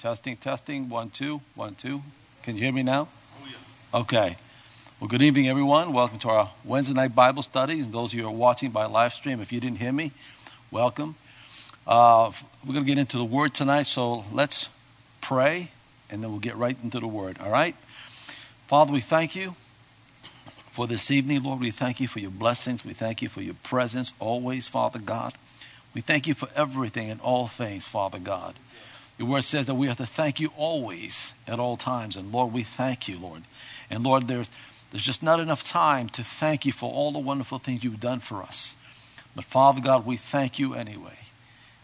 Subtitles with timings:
[0.00, 0.88] Testing, testing.
[0.88, 2.02] One, two, one, two.
[2.44, 3.08] Can you hear me now?
[3.92, 4.36] Okay.
[5.00, 5.92] Well, good evening, everyone.
[5.92, 7.80] Welcome to our Wednesday night Bible study.
[7.80, 10.12] And those of you who are watching by live stream, if you didn't hear me,
[10.70, 11.16] welcome.
[11.84, 12.30] Uh,
[12.64, 14.68] we're going to get into the Word tonight, so let's
[15.20, 15.72] pray,
[16.08, 17.36] and then we'll get right into the Word.
[17.40, 17.74] All right?
[18.68, 19.56] Father, we thank you
[20.70, 21.58] for this evening, Lord.
[21.58, 22.84] We thank you for your blessings.
[22.84, 25.34] We thank you for your presence always, Father God.
[25.92, 28.54] We thank you for everything and all things, Father God.
[29.18, 32.16] Your word says that we have to thank you always at all times.
[32.16, 33.42] And Lord, we thank you, Lord.
[33.90, 34.48] And Lord, there's,
[34.92, 38.20] there's just not enough time to thank you for all the wonderful things you've done
[38.20, 38.76] for us.
[39.34, 41.18] But Father God, we thank you anyway.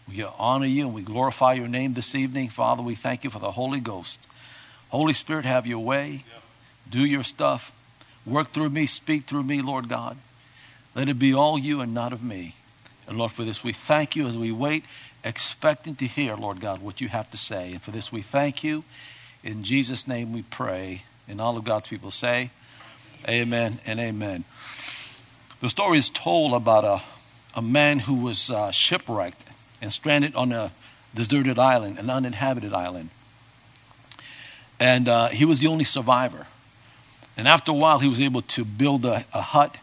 [0.07, 2.49] We honor you and we glorify your name this evening.
[2.49, 4.27] Father, we thank you for the Holy Ghost.
[4.89, 6.23] Holy Spirit, have your way.
[6.89, 7.71] Do your stuff.
[8.25, 10.17] Work through me, speak through me, Lord God.
[10.95, 12.55] Let it be all you and not of me.
[13.07, 14.83] And Lord, for this we thank you as we wait,
[15.25, 17.71] expecting to hear, Lord God, what you have to say.
[17.71, 18.83] And for this we thank you.
[19.43, 21.01] In Jesus' name we pray.
[21.27, 22.51] And all of God's people say,
[23.27, 24.43] Amen and amen.
[25.59, 27.01] The story is told about a,
[27.57, 29.43] a man who was uh, shipwrecked
[29.81, 30.71] and stranded on a
[31.15, 33.09] deserted island, an uninhabited island.
[34.79, 36.45] And uh, he was the only survivor.
[37.35, 39.75] And after a while, he was able to build a, a hut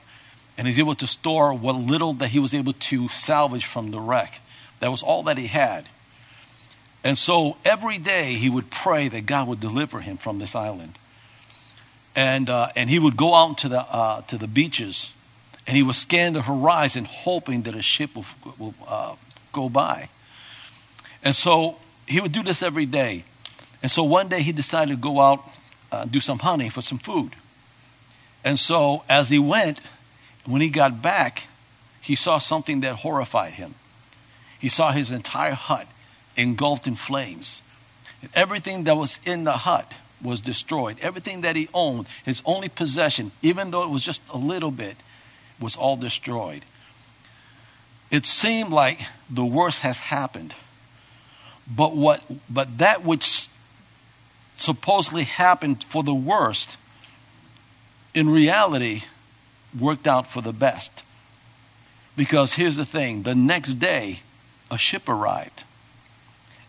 [0.56, 3.98] and he's able to store what little that he was able to salvage from the
[3.98, 4.40] wreck.
[4.82, 5.84] That was all that he had.
[7.04, 10.98] And so every day he would pray that God would deliver him from this island.
[12.16, 15.10] And, uh, and he would go out to the, uh, to the beaches
[15.68, 18.24] and he would scan the horizon hoping that a ship will,
[18.58, 19.14] will uh,
[19.52, 20.08] go by.
[21.22, 21.76] And so
[22.08, 23.22] he would do this every day.
[23.84, 25.44] And so one day he decided to go out
[25.92, 27.36] uh, do some hunting for some food.
[28.44, 29.78] And so as he went,
[30.44, 31.46] when he got back,
[32.00, 33.76] he saw something that horrified him.
[34.62, 35.88] He saw his entire hut
[36.36, 37.62] engulfed in flames.
[38.32, 39.92] Everything that was in the hut
[40.22, 40.98] was destroyed.
[41.02, 44.94] Everything that he owned, his only possession, even though it was just a little bit,
[45.60, 46.64] was all destroyed.
[48.08, 50.54] It seemed like the worst has happened.
[51.66, 53.48] But what but that which
[54.54, 56.76] supposedly happened for the worst
[58.14, 59.02] in reality
[59.76, 61.02] worked out for the best.
[62.16, 64.20] Because here's the thing the next day,
[64.72, 65.64] a ship arrived.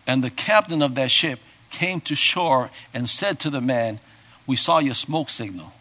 [0.06, 1.40] And the captain of that ship
[1.72, 4.00] came to shore and said to the man,
[4.46, 5.72] We saw your smoke signal.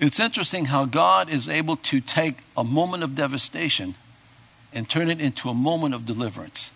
[0.00, 3.96] It's interesting how God is able to take a moment of devastation
[4.72, 6.70] and turn it into a moment of deliverance.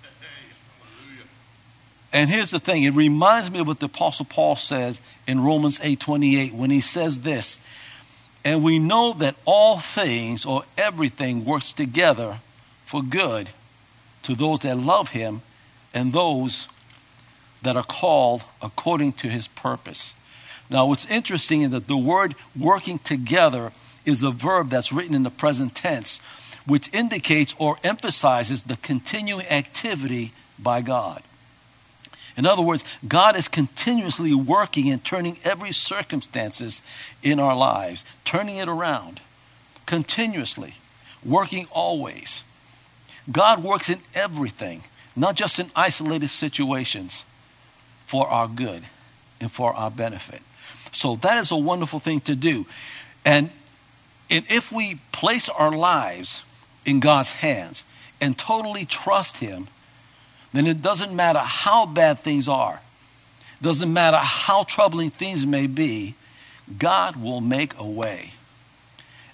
[2.13, 5.79] And here's the thing, it reminds me of what the apostle Paul says in Romans
[5.79, 7.59] 8:28 when he says this,
[8.45, 12.41] and we know that all things or everything works together
[12.85, 13.51] for good
[14.23, 15.43] to those that love him
[15.95, 16.67] and those
[17.63, 20.15] that are called according to his purpose.
[20.71, 23.73] Now, what's interesting is that the word working together
[24.05, 26.19] is a verb that's written in the present tense,
[26.67, 31.23] which indicates or emphasizes the continuing activity by God.
[32.37, 36.81] In other words, God is continuously working and turning every circumstances
[37.23, 39.21] in our lives, turning it around
[39.87, 40.75] continuously,
[41.23, 42.43] working always.
[43.31, 44.83] God works in everything,
[45.15, 47.25] not just in isolated situations,
[48.07, 48.83] for our good
[49.41, 50.43] and for our benefit.
[50.93, 52.67] So that is a wonderful thing to do.
[53.25, 53.51] And,
[54.31, 56.43] and if we place our lives
[56.85, 57.85] in God's hands
[58.21, 59.69] and totally trust Him,
[60.53, 62.81] then it doesn't matter how bad things are,
[63.63, 66.15] doesn't matter how troubling things may be,
[66.79, 68.33] God will make a way.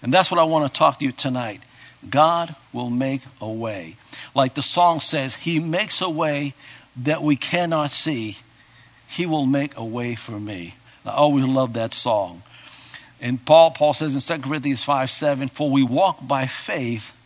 [0.02, 1.60] And that's what I want to talk to you tonight.
[2.08, 3.96] God will make a way.
[4.34, 6.54] Like the song says, He makes a way
[6.96, 8.36] that we cannot see.
[9.08, 10.74] He will make a way for me.
[11.04, 12.42] I always love that song.
[13.20, 17.16] And Paul, Paul says in 2 Corinthians 5 7, For we walk by faith,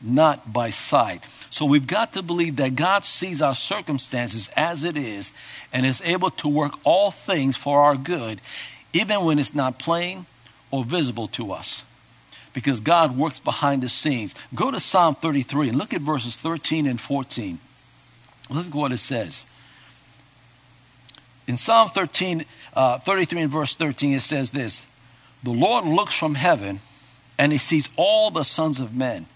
[0.00, 1.24] not by sight.
[1.50, 5.30] So we've got to believe that God sees our circumstances as it is
[5.72, 8.40] and is able to work all things for our good,
[8.92, 10.26] even when it's not plain
[10.70, 11.84] or visible to us.
[12.52, 14.34] Because God works behind the scenes.
[14.54, 17.58] Go to Psalm 33 and look at verses 13 and 14.
[18.50, 19.46] Look at what it says.
[21.46, 22.44] In Psalm 13,
[22.74, 24.86] uh, 33 and verse 13, it says this
[25.42, 26.80] The Lord looks from heaven
[27.38, 29.26] and he sees all the sons of men.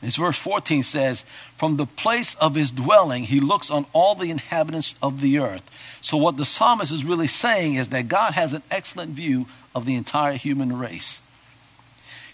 [0.00, 1.22] As verse 14 says,
[1.56, 5.68] From the place of his dwelling, he looks on all the inhabitants of the earth.
[6.00, 9.84] So, what the psalmist is really saying is that God has an excellent view of
[9.84, 11.20] the entire human race.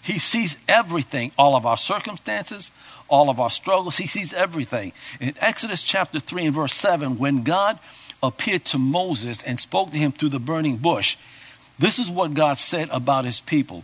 [0.05, 2.69] He sees everything, all of our circumstances,
[3.07, 3.97] all of our struggles.
[3.97, 4.93] He sees everything.
[5.19, 7.79] In Exodus chapter 3 and verse 7, when God
[8.21, 11.17] appeared to Moses and spoke to him through the burning bush,
[11.79, 13.83] this is what God said about his people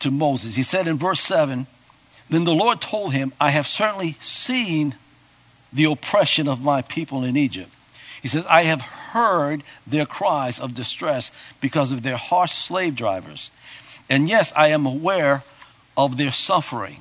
[0.00, 0.56] to Moses.
[0.56, 1.66] He said in verse 7
[2.28, 4.94] Then the Lord told him, I have certainly seen
[5.72, 7.70] the oppression of my people in Egypt.
[8.20, 11.30] He says, I have heard their cries of distress
[11.62, 13.50] because of their harsh slave drivers.
[14.08, 15.42] And yes, I am aware
[15.96, 16.98] of their suffering.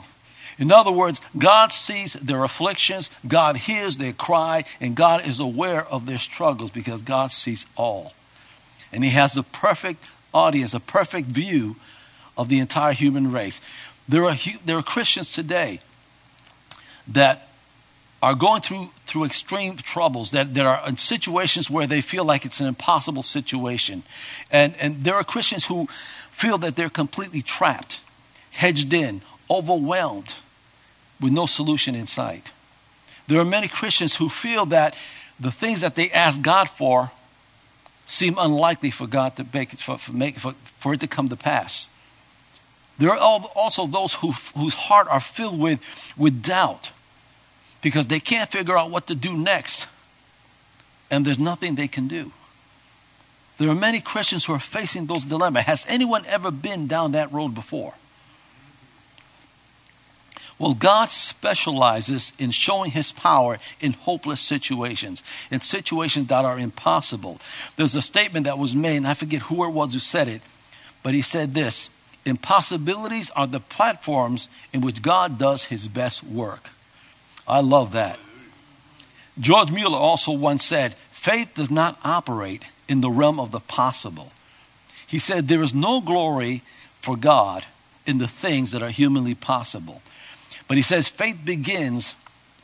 [0.57, 5.86] In other words, God sees their afflictions, God hears their cry, and God is aware
[5.86, 8.13] of their struggles because God sees all.
[8.94, 10.04] And He has a perfect
[10.34, 11.75] audience, a perfect view
[12.38, 13.60] of the entire human race.
[14.07, 15.80] There are, there are Christians today
[17.07, 17.48] that
[18.22, 22.46] are going through, through extreme troubles, that, that are in situations where they feel like
[22.46, 24.04] it's an impossible situation.
[24.52, 25.88] And, and there are Christians who
[26.35, 28.01] feel that they're completely trapped,
[28.51, 30.35] hedged in, overwhelmed
[31.21, 32.51] with no solution in sight.
[33.27, 34.97] There are many Christians who feel that
[35.39, 37.09] the things that they ask God for
[38.05, 41.29] seem unlikely for God to make it, for, for, make, for, for it to come
[41.29, 41.87] to pass.
[42.99, 45.79] There are also those who, whose heart are filled with,
[46.17, 46.91] with doubt
[47.81, 49.87] because they can't figure out what to do next,
[51.09, 52.33] and there's nothing they can do.
[53.57, 55.63] There are many Christians who are facing those dilemmas.
[55.63, 57.94] Has anyone ever been down that road before?
[60.57, 65.22] Well, God specializes in showing his power in hopeless situations,
[65.52, 67.40] in situations that are impossible.
[67.75, 70.42] There's a statement that was made, and I forget who it was who said it,
[71.04, 71.90] but he said this
[72.25, 76.69] Impossibilities are the platforms in which God does his best work.
[77.48, 78.18] I love that.
[79.40, 84.31] George Mueller also once said, Faith does not operate in the realm of the possible.
[85.07, 86.61] He said, There is no glory
[87.01, 87.65] for God
[88.05, 90.01] in the things that are humanly possible.
[90.67, 92.15] But he says faith begins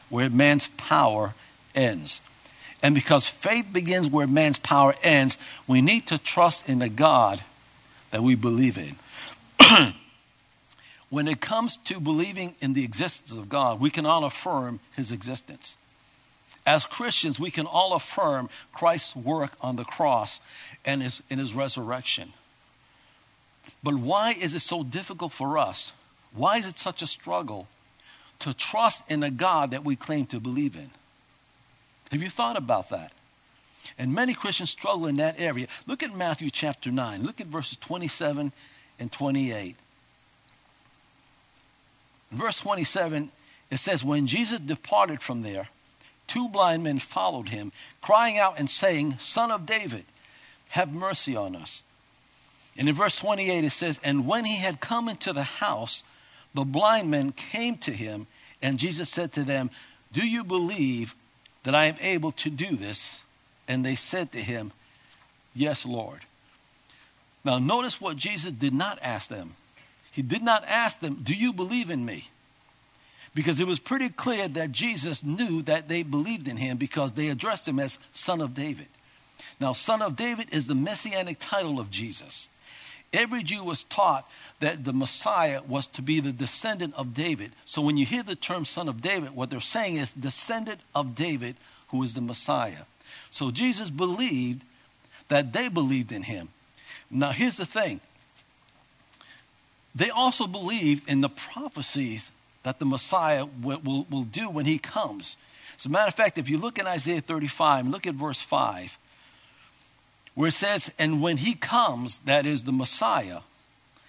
[0.09, 1.33] where man's power
[1.75, 2.21] ends.
[2.83, 5.37] And because faith begins where man's power ends,
[5.67, 7.43] we need to trust in the God
[8.09, 8.95] that we believe in.
[11.09, 15.11] when it comes to believing in the existence of God, we can all affirm his
[15.11, 15.77] existence.
[16.65, 20.39] As Christians, we can all affirm Christ's work on the cross
[20.85, 22.33] and his, in his resurrection.
[23.83, 25.91] But why is it so difficult for us?
[26.33, 27.67] Why is it such a struggle
[28.41, 30.89] to trust in a God that we claim to believe in.
[32.11, 33.13] Have you thought about that?
[33.97, 35.67] And many Christians struggle in that area.
[35.87, 37.23] Look at Matthew chapter 9.
[37.23, 38.51] Look at verses 27
[38.99, 39.75] and 28.
[42.31, 43.31] In verse 27,
[43.69, 45.69] it says, When Jesus departed from there,
[46.31, 50.05] two blind men followed him, crying out and saying, Son of David,
[50.69, 51.83] have mercy on us.
[52.77, 56.03] And in verse 28, it says, And when he had come into the house,
[56.53, 58.27] the blind men came to him,
[58.61, 59.69] and Jesus said to them,
[60.13, 61.15] Do you believe
[61.63, 63.23] that I am able to do this?
[63.67, 64.71] And they said to him,
[65.53, 66.21] Yes, Lord.
[67.43, 69.55] Now, notice what Jesus did not ask them.
[70.13, 72.29] He did not ask them, Do you believe in me?
[73.33, 77.29] Because it was pretty clear that Jesus knew that they believed in him because they
[77.29, 78.87] addressed him as Son of David.
[79.59, 82.49] Now, Son of David is the messianic title of Jesus.
[83.13, 84.29] Every Jew was taught
[84.59, 87.51] that the Messiah was to be the descendant of David.
[87.65, 91.15] So when you hear the term son of David, what they're saying is descendant of
[91.15, 91.55] David,
[91.89, 92.85] who is the Messiah.
[93.29, 94.63] So Jesus believed
[95.27, 96.49] that they believed in him.
[97.09, 97.99] Now, here's the thing
[99.93, 102.31] they also believed in the prophecies
[102.63, 105.37] that the Messiah will, will, will do when he comes.
[105.77, 108.97] As a matter of fact, if you look in Isaiah 35 look at verse 5,
[110.35, 113.39] where it says, And when he comes, that is the Messiah,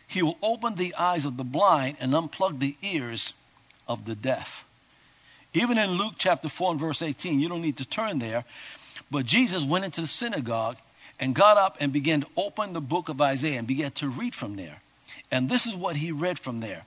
[0.06, 3.32] he will open the eyes of the blind and unplug the ears
[3.88, 4.64] of the deaf.
[5.54, 8.44] Even in Luke chapter 4 and verse 18, you don't need to turn there,
[9.10, 10.76] but Jesus went into the synagogue
[11.18, 14.34] and got up and began to open the book of Isaiah and began to read
[14.34, 14.80] from there.
[15.30, 16.84] And this is what he read from there.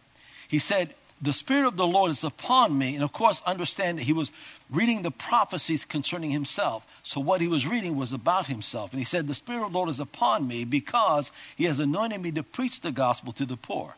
[0.48, 2.95] He said, the Spirit of the Lord is upon me.
[2.95, 4.31] And of course, understand that he was
[4.69, 6.86] reading the prophecies concerning himself.
[7.03, 8.91] So what he was reading was about himself.
[8.91, 12.22] And he said, The Spirit of the Lord is upon me because he has anointed
[12.22, 13.95] me to preach the gospel to the poor.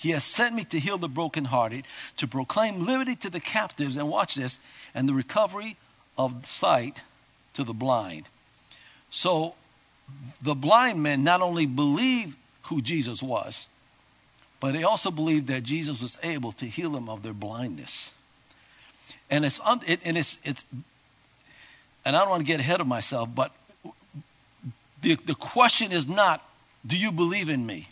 [0.00, 4.08] He has sent me to heal the brokenhearted, to proclaim liberty to the captives, and
[4.08, 4.58] watch this,
[4.96, 5.76] and the recovery
[6.18, 7.02] of sight
[7.54, 8.28] to the blind.
[9.10, 9.54] So
[10.42, 13.68] the blind men not only believed who Jesus was,
[14.62, 18.12] but they also believed that Jesus was able to heal them of their blindness.
[19.28, 20.64] And it's, it, and it's, it's,
[22.04, 23.50] and I don't want to get ahead of myself, but
[25.00, 26.48] the, the question is not,
[26.86, 27.88] do you believe in me?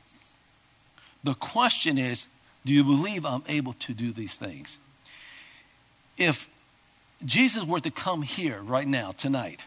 [1.25, 2.29] The question is
[2.65, 4.79] do you believe I'm able to do these things?
[6.17, 6.49] If
[7.25, 9.65] Jesus were to come here right now, tonight,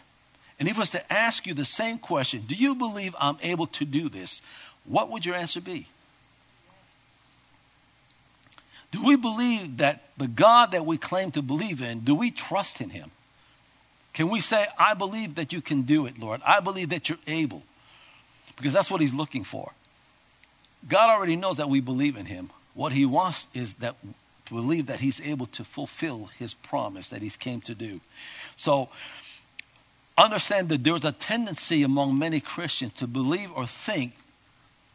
[0.58, 3.84] and he was to ask you the same question Do you believe I'm able to
[3.84, 4.42] do this?
[4.86, 5.88] What would your answer be?
[8.94, 12.80] Do we believe that the God that we claim to believe in, do we trust
[12.80, 13.10] in him?
[14.14, 16.42] Can we say, I believe that you can do it, Lord?
[16.46, 17.64] I believe that you're able.
[18.56, 19.72] Because that's what he's looking for.
[20.88, 22.52] God already knows that we believe in him.
[22.76, 23.96] What he wants is that
[24.46, 28.00] to believe that he's able to fulfill his promise that he's came to do.
[28.56, 28.90] So
[30.20, 34.14] understand that there's a tendency among many Christians to believe or think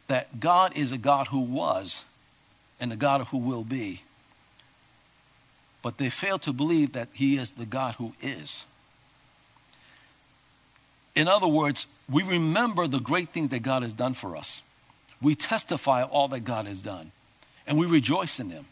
[0.07, 2.05] that God is a God who was
[2.79, 4.01] and the God who will be.
[5.81, 8.65] But they fail to believe that he is the God who is.
[11.15, 14.61] In other words, we remember the great things that God has done for us.
[15.21, 17.11] We testify all that God has done,
[17.67, 18.65] and we rejoice in them.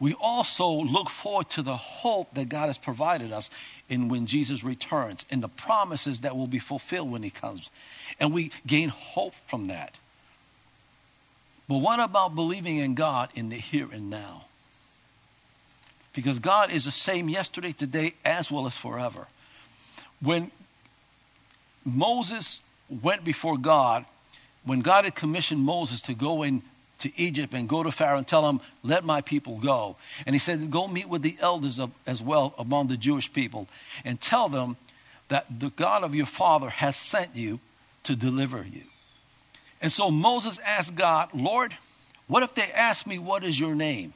[0.00, 3.50] We also look forward to the hope that God has provided us
[3.88, 7.70] in when Jesus returns and the promises that will be fulfilled when he comes.
[8.20, 9.96] And we gain hope from that.
[11.68, 14.44] But what about believing in God in the here and now?
[16.14, 19.26] Because God is the same yesterday, today, as well as forever.
[20.20, 20.50] When
[21.84, 22.60] Moses
[23.02, 24.04] went before God,
[24.64, 26.62] when God had commissioned Moses to go in
[27.00, 29.96] to Egypt and go to Pharaoh and tell him, Let my people go.
[30.26, 33.68] And he said, Go meet with the elders of, as well among the Jewish people
[34.04, 34.76] and tell them
[35.28, 37.60] that the God of your father has sent you
[38.04, 38.82] to deliver you.
[39.80, 41.74] And so Moses asked God, Lord,
[42.26, 44.12] what if they ask me, What is your name?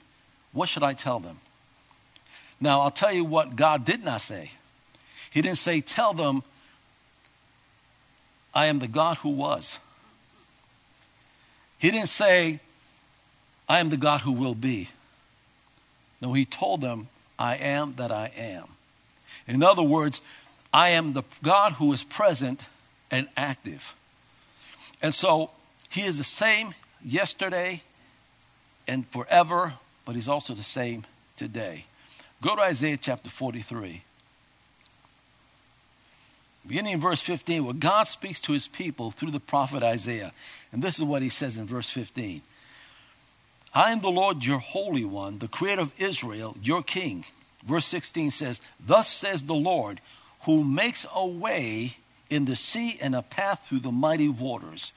[0.52, 1.38] What should I tell them?
[2.60, 4.50] Now, I'll tell you what God did not say.
[5.30, 6.42] He didn't say, Tell them,
[8.54, 9.78] I am the God who was.
[11.78, 12.60] He didn't say,
[13.68, 14.88] I am the God who will be.
[16.20, 18.64] No, he told them, I am that I am.
[19.48, 20.20] In other words,
[20.72, 22.62] I am the God who is present
[23.10, 23.96] and active.
[25.02, 25.50] And so
[25.90, 27.82] he is the same yesterday
[28.86, 31.04] and forever, but he's also the same
[31.36, 31.84] today.
[32.40, 34.02] Go to Isaiah chapter 43.
[36.66, 40.32] Beginning in verse 15, where God speaks to his people through the prophet Isaiah.
[40.72, 42.40] And this is what he says in verse 15
[43.74, 47.24] I am the Lord your Holy One, the Creator of Israel, your King.
[47.64, 50.00] Verse 16 says, Thus says the Lord,
[50.42, 51.96] who makes a way
[52.32, 54.92] in the sea and a path through the mighty waters.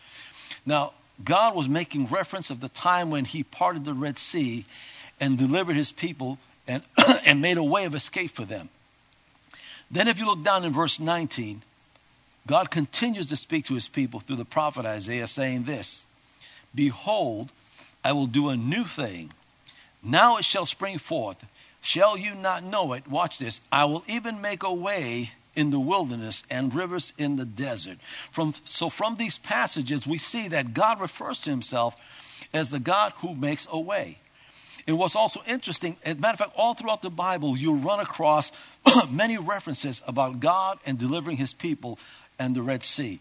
[0.65, 4.65] Now, God was making reference of the time when he parted the Red Sea
[5.19, 6.37] and delivered his people
[6.67, 6.83] and,
[7.25, 8.69] and made a way of escape for them.
[9.91, 11.61] Then, if you look down in verse 19,
[12.47, 16.05] God continues to speak to his people through the prophet Isaiah, saying this
[16.73, 17.51] Behold,
[18.03, 19.31] I will do a new thing.
[20.03, 21.43] Now it shall spring forth.
[21.81, 23.07] Shall you not know it?
[23.07, 23.61] Watch this.
[23.71, 27.97] I will even make a way in the wilderness and rivers in the desert.
[28.31, 31.95] From, so, from these passages, we see that God refers to himself
[32.53, 34.19] as the God who makes a way.
[34.87, 37.99] It was also interesting, as a matter of fact, all throughout the Bible, you run
[37.99, 38.51] across
[39.11, 41.97] many references about God and delivering his people
[42.37, 43.19] and the Red Sea.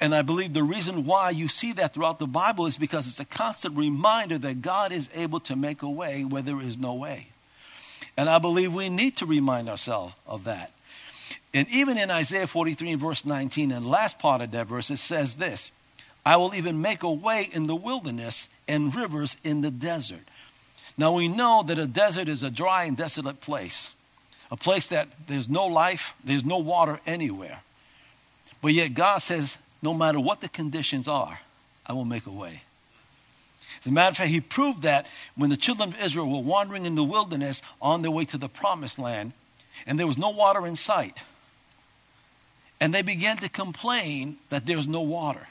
[0.00, 3.20] And I believe the reason why you see that throughout the Bible is because it's
[3.20, 6.94] a constant reminder that God is able to make a way where there is no
[6.94, 7.28] way.
[8.16, 10.72] And I believe we need to remind ourselves of that.
[11.54, 14.98] And even in Isaiah 43 and verse 19, and last part of that verse, it
[14.98, 15.70] says this
[16.26, 20.28] I will even make a way in the wilderness and rivers in the desert.
[20.98, 23.90] Now we know that a desert is a dry and desolate place,
[24.50, 27.60] a place that there's no life, there's no water anywhere.
[28.60, 31.40] But yet God says, no matter what the conditions are,
[31.86, 32.62] I will make a way.
[33.80, 35.06] As a matter of fact, he proved that
[35.36, 38.48] when the children of Israel were wandering in the wilderness on their way to the
[38.48, 39.32] promised land,
[39.86, 41.18] and there was no water in sight.
[42.80, 45.46] And they began to complain that there's no water.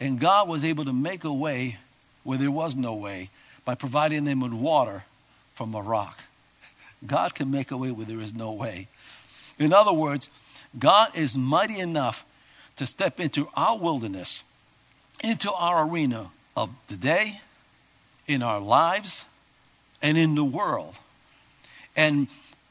[0.00, 1.76] And God was able to make a way
[2.22, 3.30] where there was no way
[3.64, 5.04] by providing them with water
[5.54, 6.24] from a rock.
[7.06, 8.88] God can make a way where there is no way.
[9.58, 10.30] In other words,
[10.78, 12.24] God is mighty enough
[12.76, 14.42] to step into our wilderness,
[15.22, 17.40] into our arena of the day,
[18.26, 19.24] in our lives,
[20.02, 20.98] and in the world,
[21.96, 22.28] and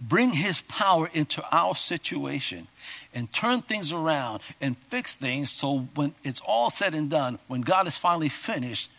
[0.07, 2.67] bring his power into our situation
[3.13, 7.61] and turn things around and fix things so when it's all said and done, when
[7.61, 8.89] God is finally finished,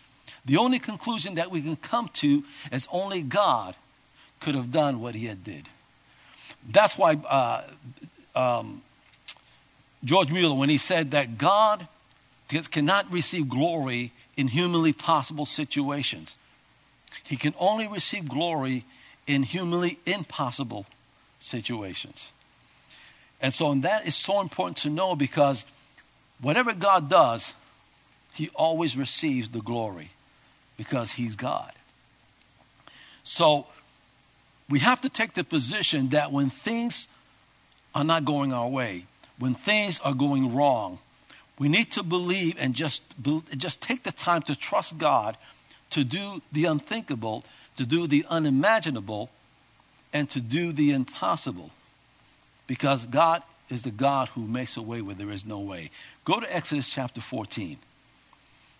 [0.45, 3.75] the only conclusion that we can come to is only God
[4.39, 5.67] could have done what he had did.
[6.69, 7.63] That's why uh,
[8.35, 8.81] um,
[10.03, 11.87] George Mueller, when he said that God
[12.47, 16.35] cannot receive glory in humanly possible situations.
[17.23, 18.83] He can only receive glory
[19.27, 20.85] in humanly impossible
[21.39, 22.31] situations.
[23.41, 25.65] And so, and that is so important to know because
[26.41, 27.53] whatever God does,
[28.33, 30.09] He always receives the glory
[30.77, 31.71] because He's God.
[33.23, 33.67] So,
[34.69, 37.07] we have to take the position that when things
[37.93, 39.05] are not going our way,
[39.37, 40.99] when things are going wrong,
[41.59, 43.03] we need to believe and just,
[43.55, 45.37] just take the time to trust God
[45.91, 47.43] to do the unthinkable,
[47.77, 49.29] to do the unimaginable,
[50.13, 51.71] and to do the impossible.
[52.67, 55.89] Because God is the God who makes a way where there is no way.
[56.23, 57.77] Go to Exodus chapter 14.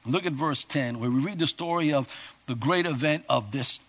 [0.06, 3.80] Look at verse 10, where we read the story of the great event of this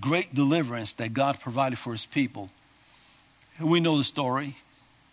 [0.00, 2.50] great deliverance that God provided for his people.
[3.58, 4.56] And We know the story.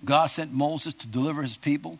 [0.04, 2.00] God sent Moses to deliver his people.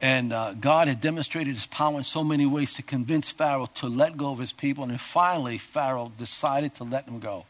[0.00, 3.88] And uh, God had demonstrated his power in so many ways to convince Pharaoh to
[3.88, 4.84] let go of his people.
[4.84, 7.46] And then finally, Pharaoh decided to let them go.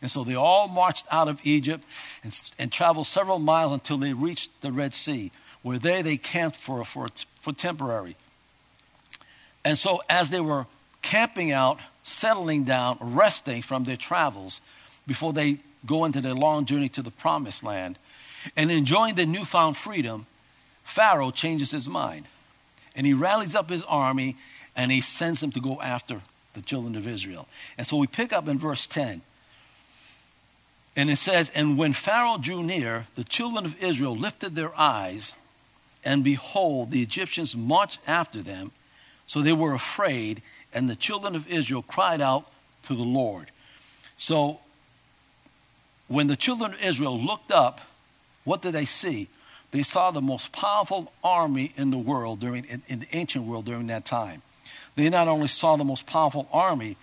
[0.00, 1.84] And so they all marched out of Egypt
[2.22, 6.56] and, and traveled several miles until they reached the Red Sea, where there they camped
[6.56, 7.08] for, for,
[7.40, 8.14] for temporary.
[9.64, 10.66] And so as they were
[11.02, 14.60] camping out, settling down, resting from their travels
[15.06, 17.98] before they go into their long journey to the promised land,
[18.56, 20.26] and enjoying their newfound freedom,
[20.88, 22.24] Pharaoh changes his mind.
[22.96, 24.36] And he rallies up his army
[24.74, 26.22] and he sends them to go after
[26.54, 27.46] the children of Israel.
[27.76, 29.20] And so we pick up in verse 10.
[30.96, 35.34] And it says, And when Pharaoh drew near, the children of Israel lifted their eyes,
[36.04, 38.72] and behold, the Egyptians marched after them.
[39.26, 40.40] So they were afraid,
[40.72, 42.50] and the children of Israel cried out
[42.84, 43.50] to the Lord.
[44.16, 44.60] So
[46.08, 47.82] when the children of Israel looked up,
[48.44, 49.28] what did they see?
[49.70, 53.66] They saw the most powerful army in the world during in, in, the ancient world
[53.66, 54.42] during that time.
[54.96, 56.96] They not only saw the most powerful army,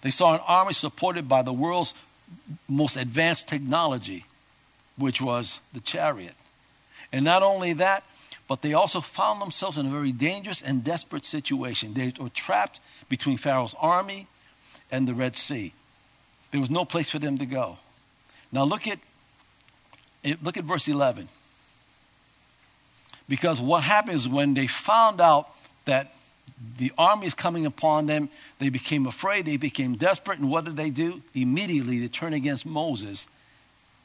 [0.00, 1.94] they saw an army supported by the world's
[2.68, 4.24] most advanced technology,
[4.96, 6.34] which was the chariot.
[7.12, 8.04] And not only that,
[8.48, 11.94] but they also found themselves in a very dangerous and desperate situation.
[11.94, 14.26] They were trapped between Pharaoh's army
[14.90, 15.72] and the Red Sea.
[16.50, 17.76] There was no place for them to go.
[18.50, 18.98] Now look at
[20.24, 21.28] eh, look at verse 11.
[23.28, 25.48] Because what happens when they found out
[25.84, 26.14] that
[26.78, 30.76] the army is coming upon them, they became afraid, they became desperate, and what did
[30.76, 31.22] they do?
[31.34, 33.26] Immediately they turned against Moses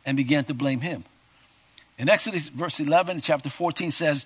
[0.05, 1.03] and began to blame him.
[1.97, 4.25] In Exodus verse 11, chapter 14 says,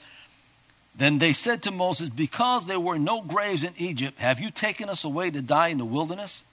[0.96, 4.90] Then they said to Moses, Because there were no graves in Egypt, have you taken
[4.90, 6.44] us away to die in the wilderness?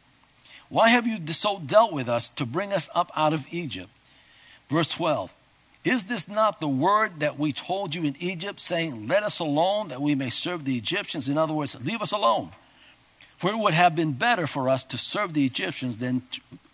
[0.69, 3.91] Why have you so dealt with us to bring us up out of Egypt?
[4.69, 5.33] Verse 12,
[5.85, 9.89] is this not the word that we told you in Egypt, saying, Let us alone
[9.89, 11.29] that we may serve the Egyptians?
[11.29, 12.51] In other words, leave us alone.
[13.37, 16.23] For it would have been better for us to serve the Egyptians than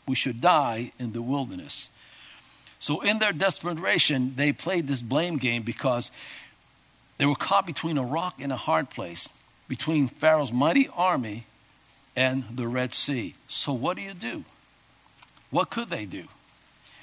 [0.07, 1.91] we should die in the wilderness.
[2.79, 6.13] So, in their desperation, they played this blame game because
[7.19, 9.29] they were caught between a rock and a hard place,
[9.69, 11.45] between Pharaoh's mighty army
[12.15, 13.35] and the Red Sea.
[13.49, 14.45] So, what do you do?
[15.51, 16.25] What could they do?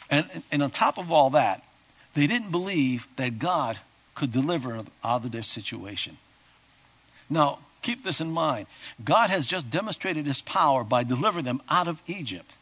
[0.10, 1.63] And, and on top of all that,
[2.17, 3.77] they didn't believe that God
[4.15, 6.17] could deliver out of their situation.
[7.30, 8.65] Now, keep this in mind.
[9.06, 12.58] God has just demonstrated his power by delivering them out of Egypt.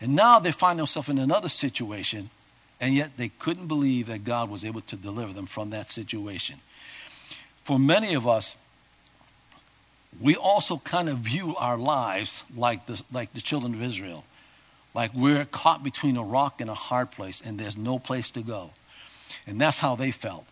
[0.00, 2.30] And now they find themselves in another situation,
[2.80, 6.56] and yet they couldn't believe that God was able to deliver them from that situation.
[7.64, 8.56] For many of us,
[10.18, 14.24] we also kind of view our lives like the, like the children of Israel.
[14.94, 18.40] Like we're caught between a rock and a hard place, and there's no place to
[18.40, 18.70] go.
[19.46, 20.44] And that's how they felt.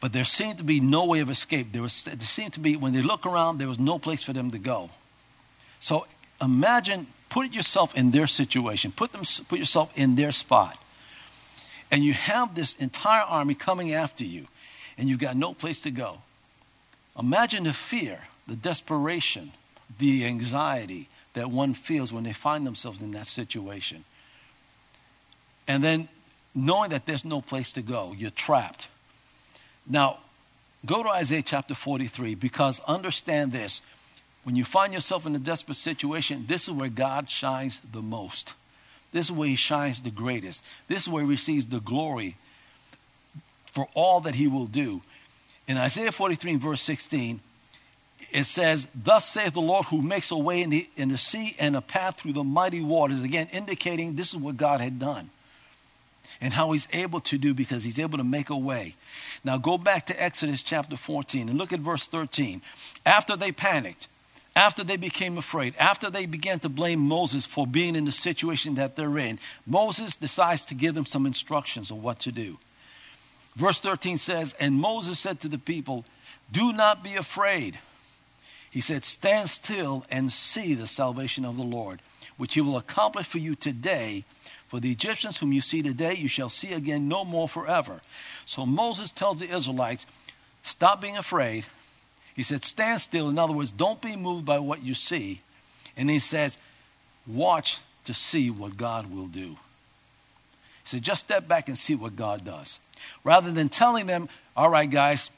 [0.00, 1.72] But there seemed to be no way of escape.
[1.72, 4.32] There, was, there seemed to be, when they look around, there was no place for
[4.32, 4.90] them to go.
[5.80, 6.06] So
[6.40, 10.78] imagine, put yourself in their situation, put, them, put yourself in their spot.
[11.90, 14.46] And you have this entire army coming after you,
[14.98, 16.18] and you've got no place to go.
[17.18, 19.52] Imagine the fear, the desperation,
[19.98, 24.04] the anxiety that one feels when they find themselves in that situation.
[25.68, 26.08] And then
[26.56, 28.14] knowing that there's no place to go.
[28.16, 28.88] You're trapped.
[29.86, 30.18] Now,
[30.84, 33.82] go to Isaiah chapter 43 because understand this.
[34.42, 38.54] When you find yourself in a desperate situation, this is where God shines the most.
[39.12, 40.64] This is where he shines the greatest.
[40.88, 42.36] This is where he receives the glory
[43.72, 45.02] for all that he will do.
[45.68, 47.40] In Isaiah 43, verse 16,
[48.30, 51.54] it says, Thus saith the Lord who makes a way in the, in the sea
[51.60, 53.22] and a path through the mighty waters.
[53.22, 55.30] Again, indicating this is what God had done.
[56.40, 58.94] And how he's able to do because he's able to make a way.
[59.44, 62.62] Now go back to Exodus chapter 14 and look at verse 13.
[63.04, 64.08] After they panicked,
[64.56, 68.74] after they became afraid, after they began to blame Moses for being in the situation
[68.76, 72.58] that they're in, Moses decides to give them some instructions on what to do.
[73.54, 76.04] Verse 13 says, And Moses said to the people,
[76.50, 77.78] Do not be afraid.
[78.70, 82.00] He said, Stand still and see the salvation of the Lord,
[82.36, 84.24] which he will accomplish for you today.
[84.68, 88.00] For the Egyptians whom you see today, you shall see again no more forever.
[88.44, 90.06] So Moses tells the Israelites,
[90.62, 91.66] Stop being afraid
[92.36, 93.30] he said, Stand still.
[93.30, 95.40] In other words, don't be moved by what you see.
[95.96, 96.58] And he says,
[97.26, 99.56] Watch to see what God will do.
[100.82, 102.78] He said, Just step back and see what God does.
[103.24, 105.30] Rather than telling them, All right, guys,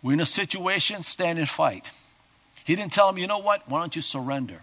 [0.00, 1.90] we're in a situation, stand and fight.
[2.64, 3.68] He didn't tell them, You know what?
[3.68, 4.62] Why don't you surrender?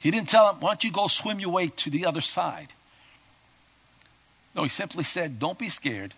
[0.00, 2.72] He didn't tell them, Why don't you go swim your way to the other side?
[4.56, 6.14] No, he simply said, Don't be scared,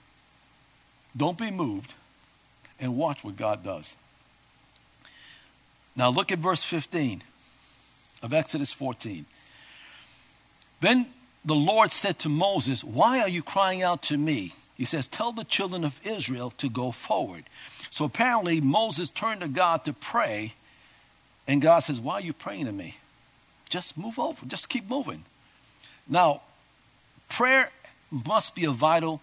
[1.17, 1.95] don't be moved,
[2.81, 3.97] and watch what God does.
[5.97, 7.23] Now look at verse 15
[8.23, 9.27] of Exodus 14.
[10.81, 11.07] Then
[11.45, 14.55] the Lord said to Moses, Why are you crying out to me?
[14.77, 17.45] He says, Tell the children of Israel to go forward.
[17.91, 20.55] So apparently Moses turned to God to pray,
[21.49, 22.99] and God says, Why are you praying to me?
[23.69, 25.25] Just move over, just keep moving.
[26.09, 26.43] Now,
[27.29, 27.71] prayer
[28.11, 29.21] must be a vital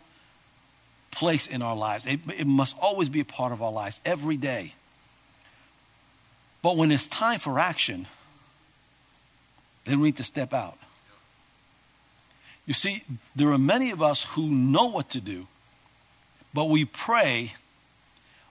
[1.11, 2.05] place in our lives.
[2.05, 4.73] It, it must always be a part of our lives every day.
[6.61, 8.07] But when it's time for action,
[9.85, 10.77] then we need to step out.
[12.65, 13.03] You see,
[13.35, 15.47] there are many of us who know what to do,
[16.53, 17.53] but we pray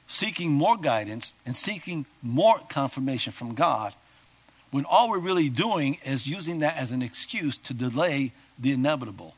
[0.07, 3.95] seeking more guidance and seeking more confirmation from God
[4.71, 9.35] when all we're really doing is using that as an excuse to delay the inevitable.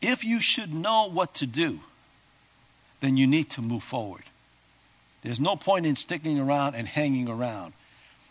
[0.00, 1.80] If you should know what to do,
[3.00, 4.22] then you need to move forward.
[5.22, 7.74] There's no point in sticking around and hanging around.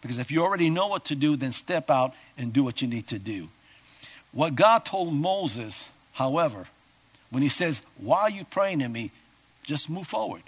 [0.02, 2.88] Because if you already know what to do, then step out and do what you
[2.88, 3.50] need to do.
[4.32, 6.66] What God told Moses, however,
[7.30, 9.12] when he says, Why are you praying to me?
[9.64, 10.44] Just move forward.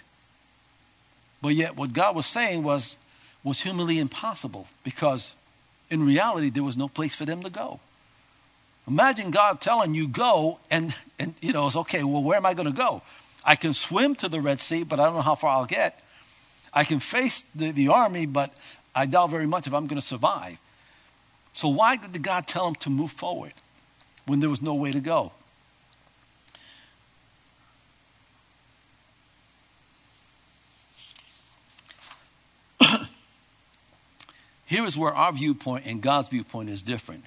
[1.41, 2.97] But yet, what God was saying was,
[3.43, 5.34] was humanly impossible because
[5.89, 7.79] in reality, there was no place for them to go.
[8.87, 12.53] Imagine God telling you, Go, and, and you know, it's okay, well, where am I
[12.53, 13.01] going to go?
[13.43, 16.03] I can swim to the Red Sea, but I don't know how far I'll get.
[16.73, 18.53] I can face the, the army, but
[18.95, 20.57] I doubt very much if I'm going to survive.
[21.53, 23.53] So, why did God tell him to move forward
[24.25, 25.33] when there was no way to go?
[34.65, 37.25] Here is where our viewpoint and God's viewpoint is different.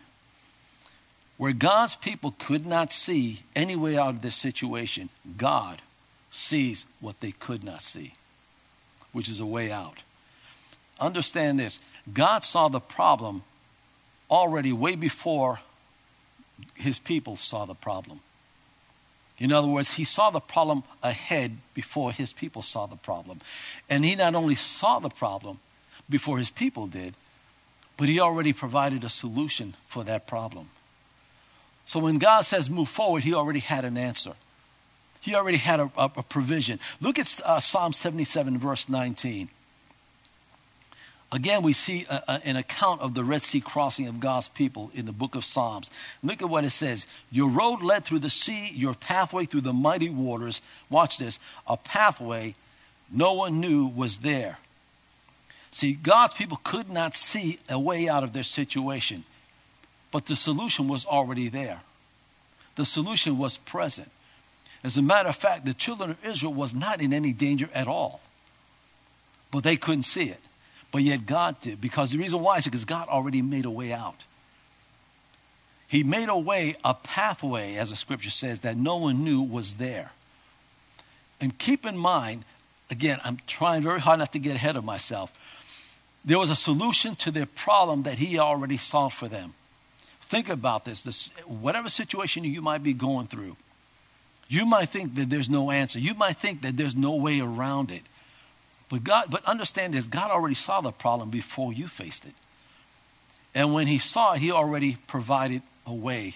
[1.36, 5.82] Where God's people could not see any way out of this situation, God
[6.30, 8.12] sees what they could not see
[9.14, 10.02] which is a way out.
[11.00, 11.80] Understand this
[12.12, 13.42] God saw the problem
[14.30, 15.60] already way before
[16.76, 18.20] his people saw the problem.
[19.38, 23.40] In other words, he saw the problem ahead before his people saw the problem.
[23.90, 25.58] And he not only saw the problem
[26.08, 27.14] before his people did,
[27.96, 30.68] but he already provided a solution for that problem.
[31.86, 34.32] So when God says move forward, he already had an answer.
[35.20, 36.78] He already had a, a, a provision.
[37.00, 39.48] Look at uh, Psalm 77, verse 19.
[41.32, 44.90] Again, we see a, a, an account of the Red Sea crossing of God's people
[44.94, 45.90] in the book of Psalms.
[46.22, 49.72] Look at what it says Your road led through the sea, your pathway through the
[49.72, 50.62] mighty waters.
[50.90, 52.54] Watch this a pathway
[53.10, 54.58] no one knew was there.
[55.70, 59.24] See, God's people could not see a way out of their situation,
[60.14, 61.80] but the solution was already there.
[62.76, 64.12] The solution was present.
[64.84, 67.88] As a matter of fact, the children of Israel was not in any danger at
[67.88, 68.20] all.
[69.50, 70.38] But they couldn't see it.
[70.92, 71.80] But yet God did.
[71.80, 74.22] Because the reason why is because God already made a way out.
[75.88, 79.74] He made a way, a pathway, as the scripture says, that no one knew was
[79.74, 80.12] there.
[81.40, 82.44] And keep in mind,
[82.88, 85.32] again, I'm trying very hard not to get ahead of myself.
[86.24, 89.54] There was a solution to their problem that he already solved for them.
[90.34, 93.56] Think about this, this whatever situation you might be going through,
[94.48, 96.00] you might think that there's no answer.
[96.00, 98.02] You might think that there's no way around it.
[98.88, 102.32] But God, but understand this, God already saw the problem before you faced it.
[103.54, 106.34] And when he saw it, he already provided a way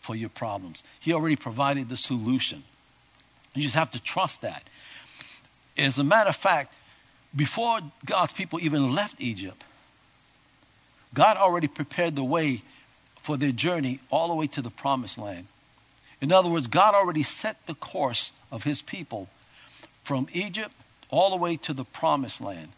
[0.00, 0.82] for your problems.
[1.00, 2.64] He already provided the solution.
[3.54, 4.62] You just have to trust that.
[5.78, 6.74] As a matter of fact,
[7.34, 9.64] before God's people even left Egypt,
[11.14, 12.60] God already prepared the way
[13.26, 15.48] for their journey all the way to the promised land.
[16.20, 19.28] In other words, God already set the course of his people
[20.04, 20.72] from Egypt
[21.10, 22.68] all the way to the promised land.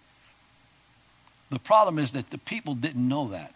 [1.51, 3.53] The problem is that the people didn't know that.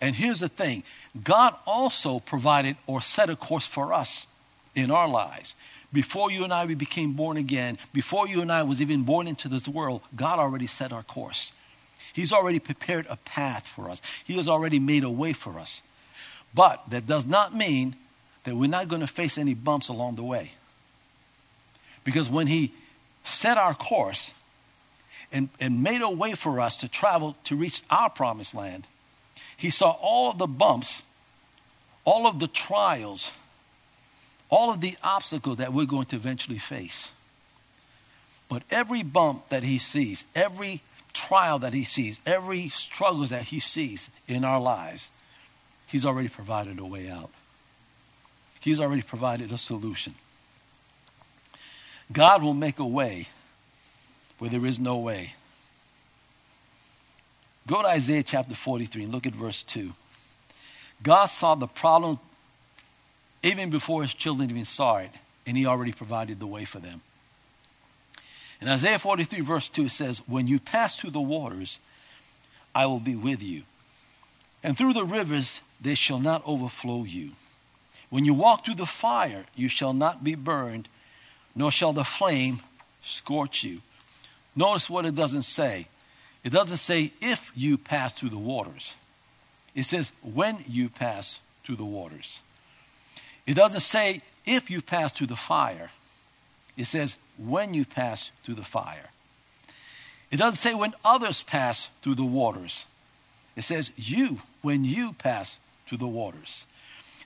[0.00, 0.82] And here's the thing
[1.22, 4.26] God also provided or set a course for us
[4.74, 5.54] in our lives.
[5.92, 9.28] Before you and I we became born again, before you and I was even born
[9.28, 11.52] into this world, God already set our course.
[12.12, 14.02] He's already prepared a path for us.
[14.24, 15.82] He has already made a way for us.
[16.54, 17.94] But that does not mean
[18.44, 20.52] that we're not going to face any bumps along the way.
[22.04, 22.72] Because when He
[23.24, 24.32] set our course
[25.32, 28.86] and, and made a way for us to travel to reach our promised land,
[29.56, 31.02] He saw all of the bumps,
[32.04, 33.30] all of the trials,
[34.48, 37.10] all of the obstacles that we're going to eventually face.
[38.48, 40.80] But every bump that He sees, every
[41.12, 45.08] trial that He sees, every struggles that He sees in our lives,
[45.86, 47.30] He's already provided a way out.
[48.60, 50.14] He's already provided a solution.
[52.12, 53.28] God will make a way
[54.38, 55.34] where there is no way.
[57.66, 59.92] Go to Isaiah chapter 43 and look at verse 2.
[61.02, 62.18] God saw the problem
[63.42, 65.10] even before his children even saw it,
[65.46, 67.00] and he already provided the way for them.
[68.60, 71.78] In Isaiah 43, verse 2, it says, When you pass through the waters,
[72.74, 73.62] I will be with you.
[74.62, 77.30] And through the rivers, they shall not overflow you.
[78.10, 80.88] When you walk through the fire, you shall not be burned,
[81.54, 82.60] nor shall the flame
[83.00, 83.80] scorch you.
[84.54, 85.86] Notice what it doesn't say.
[86.44, 88.94] It doesn't say if you pass through the waters,
[89.74, 92.42] it says when you pass through the waters.
[93.46, 95.90] It doesn't say if you pass through the fire,
[96.76, 99.10] it says when you pass through the fire.
[100.30, 102.86] It doesn't say when others pass through the waters,
[103.56, 106.66] it says you when you pass through the waters.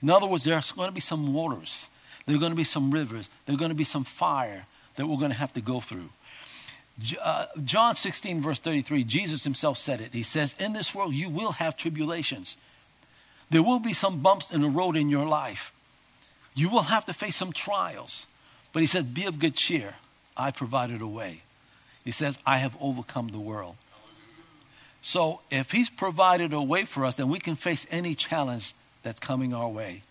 [0.02, 1.88] In other words, there's going to be some waters,
[2.26, 4.64] there are going to be some rivers, there are going to be some fire
[4.96, 6.08] that we're going to have to go through.
[7.20, 10.12] Uh, John 16, verse 33, Jesus himself said it.
[10.12, 12.56] He says, In this world you will have tribulations.
[13.50, 15.72] There will be some bumps in the road in your life.
[16.54, 18.26] You will have to face some trials.
[18.74, 19.94] But he says, Be of good cheer.
[20.36, 21.40] I provided a way.
[22.04, 23.76] He says, I have overcome the world.
[25.00, 29.20] So if he's provided a way for us, then we can face any challenge that's
[29.20, 30.02] coming our way.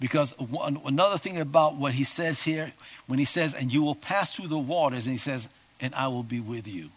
[0.00, 2.72] Because one, another thing about what he says here,
[3.06, 5.48] when he says, and you will pass through the waters, and he says,
[5.80, 6.90] and I will be with you.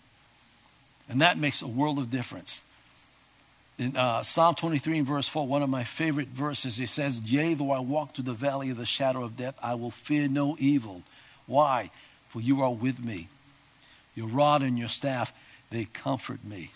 [1.10, 2.62] And that makes a world of difference.
[3.82, 7.56] In uh, Psalm 23 and verse 4, one of my favorite verses, it says, Yea,
[7.56, 10.56] though I walk through the valley of the shadow of death, I will fear no
[10.60, 11.02] evil.
[11.48, 11.90] Why?
[12.30, 13.28] For you are with me.
[14.14, 15.34] Your rod and your staff,
[15.72, 16.70] they comfort me.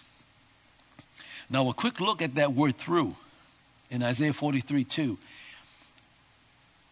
[1.47, 3.15] Now, a quick look at that word through
[3.91, 5.17] in Isaiah 43 2.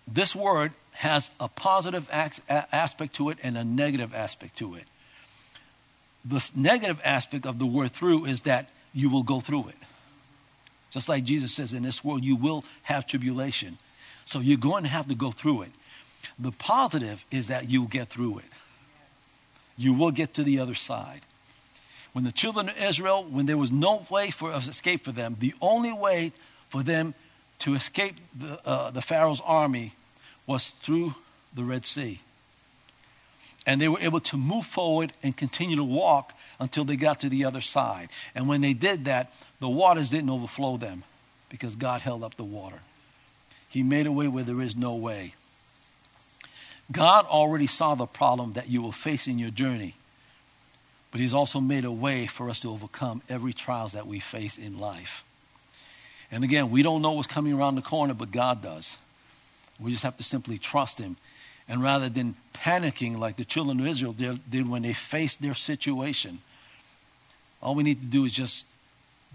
[0.07, 4.83] This word has a positive aspect to it and a negative aspect to it
[6.25, 9.75] the negative aspect of the word through is that you will go through it.
[10.93, 13.77] Just like Jesus says, in this world, you will have tribulation.
[14.25, 15.71] So you're going to have to go through it.
[16.37, 18.45] The positive is that you'll get through it.
[19.75, 21.21] You will get to the other side.
[22.13, 25.55] When the children of Israel, when there was no way for escape for them, the
[25.61, 26.31] only way
[26.69, 27.15] for them
[27.59, 29.93] to escape the, uh, the Pharaoh's army
[30.45, 31.15] was through
[31.55, 32.19] the Red Sea
[33.65, 37.29] and they were able to move forward and continue to walk until they got to
[37.29, 38.09] the other side.
[38.35, 41.03] And when they did that, the waters didn't overflow them
[41.49, 42.79] because God held up the water.
[43.69, 45.33] He made a way where there is no way.
[46.91, 49.95] God already saw the problem that you will face in your journey,
[51.11, 54.57] but He's also made a way for us to overcome every trials that we face
[54.57, 55.23] in life.
[56.31, 58.97] And again, we don't know what's coming around the corner, but God does.
[59.79, 61.17] We just have to simply trust Him
[61.67, 65.53] and rather than panicking like the children of Israel did, did when they faced their
[65.53, 66.39] situation,
[67.61, 68.65] all we need to do is just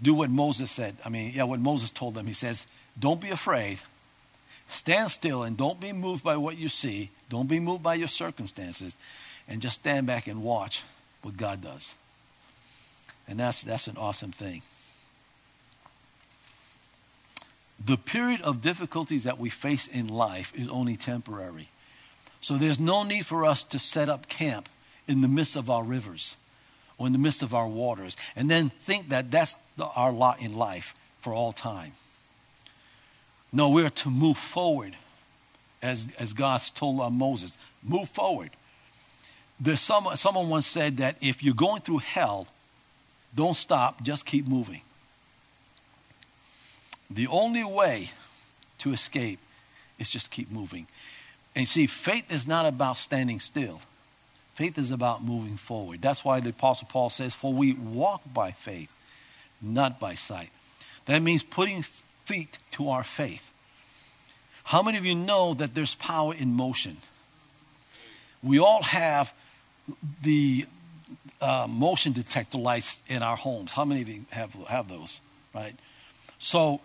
[0.01, 0.95] do what Moses said.
[1.03, 2.27] I mean, yeah, what Moses told them.
[2.27, 2.65] He says,
[2.97, 3.79] Don't be afraid.
[4.69, 7.09] Stand still and don't be moved by what you see.
[7.29, 8.95] Don't be moved by your circumstances.
[9.47, 10.83] And just stand back and watch
[11.23, 11.95] what God does.
[13.27, 14.61] And that's, that's an awesome thing.
[17.83, 21.69] The period of difficulties that we face in life is only temporary.
[22.41, 24.69] So there's no need for us to set up camp
[25.07, 26.37] in the midst of our rivers
[26.97, 30.41] or in the midst of our waters and then think that that's the, our lot
[30.41, 31.91] in life for all time.
[33.51, 34.95] No, we're to move forward
[35.81, 37.57] as, as God told uh, Moses.
[37.83, 38.51] Move forward.
[39.59, 42.47] There's some, someone once said that if you're going through hell,
[43.35, 44.81] don't stop, just keep moving.
[47.09, 48.11] The only way
[48.79, 49.39] to escape
[49.97, 50.87] is just keep moving.
[51.59, 53.81] And see, faith is not about standing still.
[54.53, 56.01] Faith is about moving forward.
[56.01, 58.89] That's why the Apostle Paul says, For we walk by faith,
[59.61, 60.51] not by sight.
[61.05, 61.83] That means putting
[62.23, 63.51] feet to our faith.
[64.63, 66.95] How many of you know that there's power in motion?
[68.41, 69.33] We all have
[70.21, 70.65] the
[71.41, 73.73] uh, motion detector lights in our homes.
[73.73, 75.19] How many of you have, have those,
[75.53, 75.75] right?
[76.37, 76.79] So,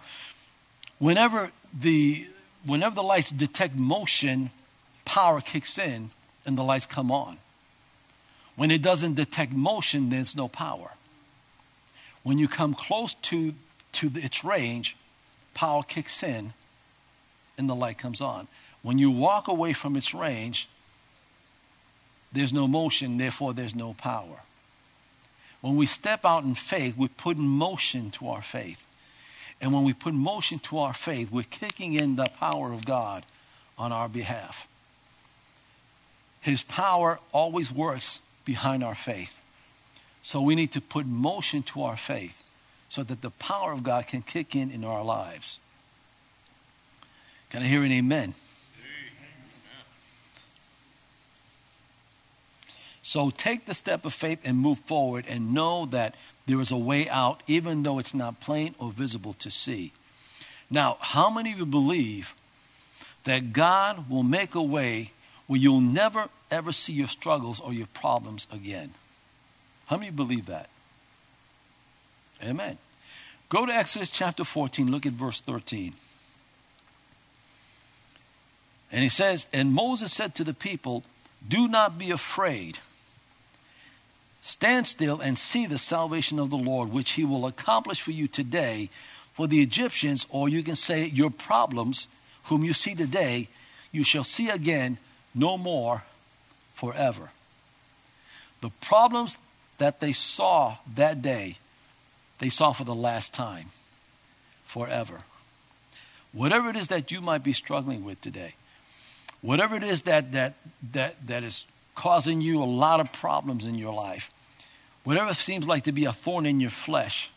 [0.98, 2.26] whenever the,
[2.66, 4.50] whenever the lights detect motion,
[5.04, 6.10] power kicks in
[6.46, 7.38] and the lights come on.
[8.56, 10.92] When it doesn't detect motion, there's no power.
[12.22, 13.54] When you come close to,
[13.92, 14.96] to its range,
[15.54, 16.52] power kicks in
[17.58, 18.48] and the light comes on.
[18.82, 20.68] When you walk away from its range,
[22.32, 24.42] there's no motion, therefore, there's no power.
[25.60, 28.86] When we step out in faith, we put motion to our faith.
[29.60, 33.24] And when we put motion to our faith, we're kicking in the power of God
[33.78, 34.68] on our behalf.
[36.44, 39.42] His power always works behind our faith.
[40.20, 42.42] So we need to put motion to our faith
[42.90, 45.58] so that the power of God can kick in in our lives.
[47.48, 48.34] Can I hear an amen?
[53.02, 56.14] So take the step of faith and move forward and know that
[56.46, 59.92] there is a way out, even though it's not plain or visible to see.
[60.68, 62.34] Now, how many of you believe
[63.24, 65.12] that God will make a way
[65.46, 68.90] where you'll never ever see your struggles or your problems again?
[69.86, 70.68] How many believe that?
[72.42, 72.78] Amen.
[73.48, 75.92] Go to Exodus chapter 14, look at verse 13.
[78.90, 81.02] And he says, And Moses said to the people,
[81.46, 82.78] Do not be afraid.
[84.40, 88.28] Stand still and see the salvation of the Lord, which he will accomplish for you
[88.28, 88.90] today.
[89.32, 92.06] For the Egyptians, or you can say your problems,
[92.44, 93.48] whom you see today,
[93.90, 94.98] you shall see again
[95.34, 96.04] no more
[96.74, 97.30] forever.
[98.60, 99.38] The problems
[99.78, 101.56] that they saw that day,
[102.38, 103.66] they saw for the last time,
[104.64, 105.20] forever.
[106.32, 108.54] Whatever it is that you might be struggling with today,
[109.40, 110.54] whatever it is that, that,
[110.92, 114.30] that, that is causing you a lot of problems in your life,
[115.04, 117.30] whatever seems like to be a thorn in your flesh,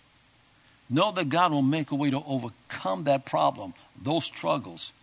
[0.90, 4.94] know that God will make a way to overcome that problem, those struggles,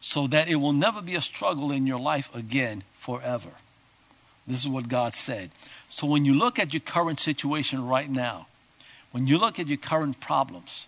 [0.00, 3.50] so that it will never be a struggle in your life again forever.
[4.46, 5.50] This is what God said.
[5.88, 8.46] So when you look at your current situation right now,
[9.10, 10.86] when you look at your current problems,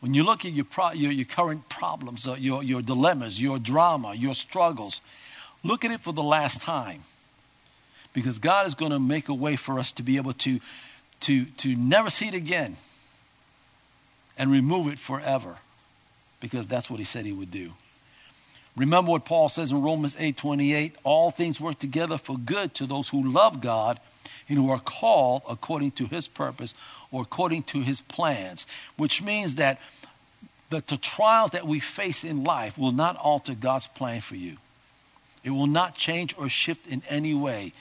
[0.00, 3.58] when you look at your, pro- your, your, current problems, uh, your, your dilemmas, your
[3.58, 5.00] drama, your struggles,
[5.64, 7.02] look at it for the last time
[8.12, 10.60] because God is going to make a way for us to be able to,
[11.20, 12.76] to, to never see it again
[14.38, 15.56] and remove it forever
[16.40, 17.72] because that's what he said he would do.
[18.78, 22.86] Remember what Paul says in Romans 8 28 all things work together for good to
[22.86, 24.00] those who love God
[24.48, 26.74] and who are called according to his purpose
[27.10, 29.80] or according to his plans, which means that
[30.70, 34.56] the, the trials that we face in life will not alter God's plan for you.
[35.44, 37.72] It will not change or shift in any way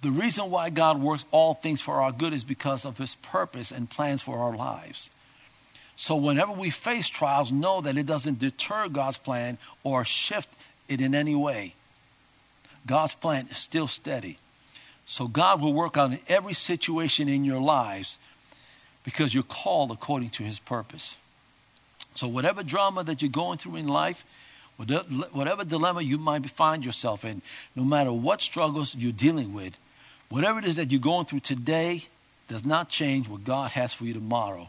[0.00, 3.70] the reason why God works all things for our good is because of his purpose
[3.70, 5.10] and plans for our lives.
[5.96, 10.48] So whenever we face trials, know that it doesn't deter God's plan or shift
[10.88, 11.74] it in any way.
[12.86, 14.38] God's plan is still steady.
[15.06, 18.18] So God will work in every situation in your lives
[19.04, 21.16] because you're called according to his purpose.
[22.14, 24.24] So whatever drama that you're going through in life,
[24.76, 27.42] whatever dilemma you might find yourself in,
[27.76, 29.78] no matter what struggles you're dealing with,
[30.28, 32.04] whatever it is that you're going through today
[32.48, 34.68] does not change what God has for you tomorrow.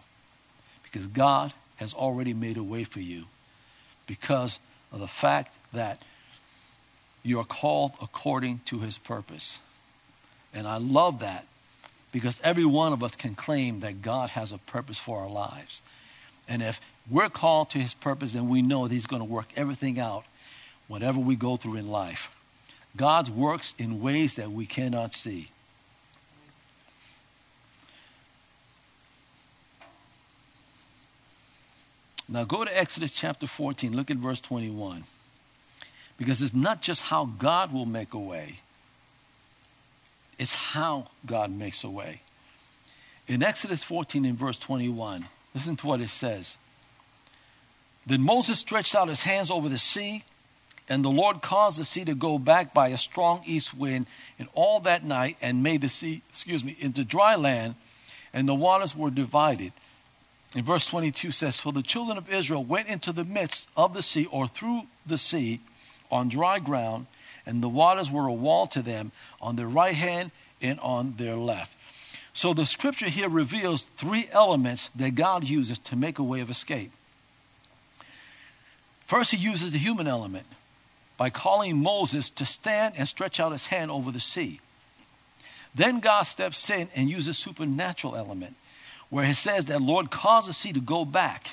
[0.93, 3.25] Because God has already made a way for you
[4.05, 4.59] because
[4.91, 5.99] of the fact that
[7.23, 9.57] you are called according to his purpose.
[10.53, 11.47] And I love that
[12.11, 15.81] because every one of us can claim that God has a purpose for our lives.
[16.47, 16.79] And if
[17.09, 20.25] we're called to his purpose, then we know that he's going to work everything out,
[20.87, 22.35] whatever we go through in life.
[22.95, 25.47] God works in ways that we cannot see.
[32.27, 33.95] Now go to Exodus chapter 14.
[33.95, 35.03] Look at verse 21.
[36.17, 38.59] Because it's not just how God will make a way,
[40.37, 42.21] it's how God makes a way.
[43.27, 46.57] In Exodus 14, in verse 21, listen to what it says.
[48.05, 50.23] Then Moses stretched out his hands over the sea,
[50.89, 54.07] and the Lord caused the sea to go back by a strong east wind,
[54.37, 57.75] and all that night, and made the sea, excuse me, into dry land,
[58.33, 59.71] and the waters were divided.
[60.55, 64.01] In verse 22 says, For the children of Israel went into the midst of the
[64.01, 65.61] sea or through the sea
[66.11, 67.07] on dry ground,
[67.45, 70.31] and the waters were a wall to them on their right hand
[70.61, 71.75] and on their left.
[72.33, 76.49] So the scripture here reveals three elements that God uses to make a way of
[76.49, 76.91] escape.
[79.05, 80.45] First, he uses the human element
[81.17, 84.59] by calling Moses to stand and stretch out his hand over the sea.
[85.75, 88.55] Then God steps in and uses supernatural element
[89.13, 91.51] where he says that Lord caused the sea to go back.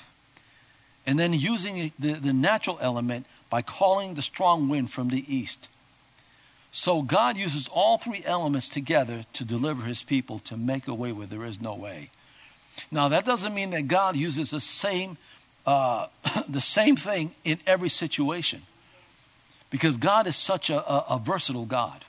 [1.06, 5.68] And then using the, the natural element by calling the strong wind from the east.
[6.72, 11.12] So God uses all three elements together to deliver his people to make a way
[11.12, 12.08] where there is no way.
[12.90, 15.18] Now that doesn't mean that God uses the same
[15.66, 16.06] uh,
[16.48, 18.62] the same thing in every situation,
[19.68, 22.06] because God is such a, a, a versatile God.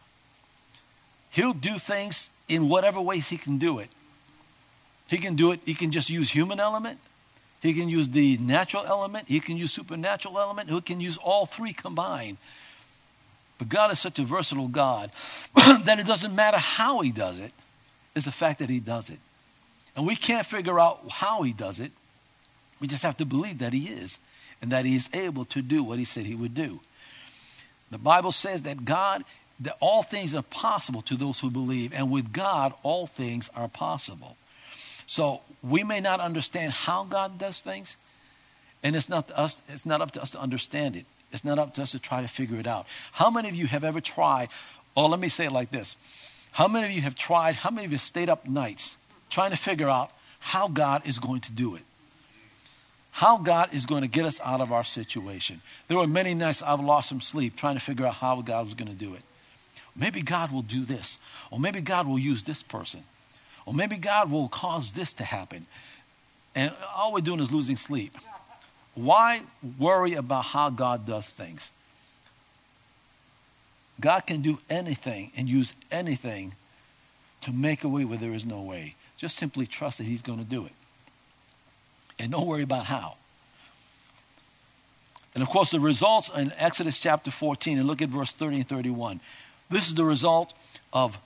[1.30, 3.90] He'll do things in whatever ways He can do it.
[5.12, 5.60] He can do it.
[5.66, 6.98] He can just use human element.
[7.62, 9.28] He can use the natural element.
[9.28, 10.70] He can use supernatural element.
[10.70, 12.38] He can use all three combined.
[13.60, 15.12] But God is such a versatile God
[15.84, 17.52] that it doesn't matter how He does it.
[18.16, 19.20] It's the fact that He does it.
[19.98, 21.92] And we can't figure out how He does it.
[22.80, 24.18] We just have to believe that He is
[24.62, 26.80] and that He is able to do what He said He would do.
[27.92, 29.26] The Bible says that God,
[29.60, 33.68] that all things are possible to those who believe, and with God, all things are
[33.68, 34.38] possible.
[35.12, 37.98] So we may not understand how God does things,
[38.82, 41.06] and it's not us, it's not up to us to understand it.
[41.34, 42.86] It's not up to us to try to figure it out.
[43.12, 44.48] How many of you have ever tried,
[44.96, 45.98] or let me say it like this.
[46.54, 48.96] How many of you have tried, how many of you stayed up nights
[49.30, 51.82] trying to figure out how God is going to do it?
[53.12, 55.62] How God is going to get us out of our situation.
[55.90, 58.76] There were many nights I've lost some sleep trying to figure out how God was
[58.76, 59.24] going to do it.
[59.94, 61.20] Maybe God will do this,
[61.52, 63.04] or maybe God will use this person.
[63.66, 65.66] Or maybe God will cause this to happen.
[66.56, 68.16] And all we're doing is losing sleep.
[68.96, 69.42] Why
[69.80, 71.70] worry about how God does things?
[74.00, 76.54] God can do anything and use anything
[77.42, 78.96] to make a way where there is no way.
[79.18, 80.72] Just simply trust that He's going to do it.
[82.20, 83.16] And don't worry about how.
[85.34, 88.68] And of course, the results in Exodus chapter 14, and look at verse 30 and
[88.68, 89.22] 31.
[89.70, 90.54] This is the result
[90.92, 91.18] of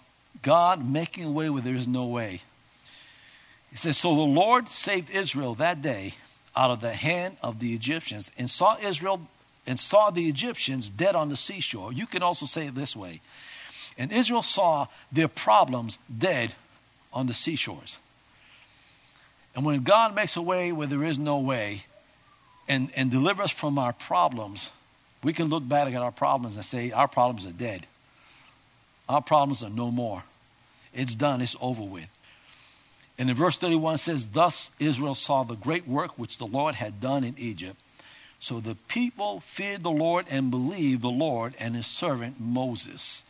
[0.41, 2.41] God making a way where there is no way.
[3.71, 6.13] He says, So the Lord saved Israel that day
[6.55, 9.27] out of the hand of the Egyptians and saw Israel
[9.67, 11.91] and saw the Egyptians dead on the seashore.
[11.91, 13.21] You can also say it this way.
[13.97, 16.53] And Israel saw their problems dead
[17.13, 17.97] on the seashores.
[19.55, 21.83] And when God makes a way where there is no way
[22.67, 24.69] and, and delivers us from our problems,
[25.23, 27.87] we can look back at our problems and say, Our problems are dead.
[29.07, 30.23] Our problems are no more.
[30.93, 32.09] It's done, it's over with.
[33.17, 36.99] And in verse 31 says, Thus Israel saw the great work which the Lord had
[36.99, 37.79] done in Egypt.
[38.39, 43.23] So the people feared the Lord and believed the Lord and his servant Moses.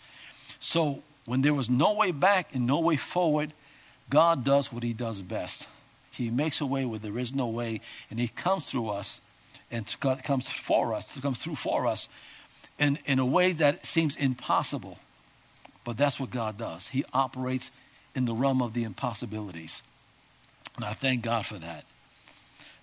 [0.60, 3.54] So when there was no way back and no way forward,
[4.10, 5.68] God does what he does best.
[6.12, 9.20] He makes a way where there is no way, and he comes through us
[9.72, 12.08] and comes for us, comes through for us
[12.80, 15.00] in, in a way that seems impossible.
[15.86, 16.90] But that's what God does.
[16.90, 17.72] He operates
[18.16, 19.84] in the realm of the impossibilities.
[20.76, 21.86] And I thank God for that.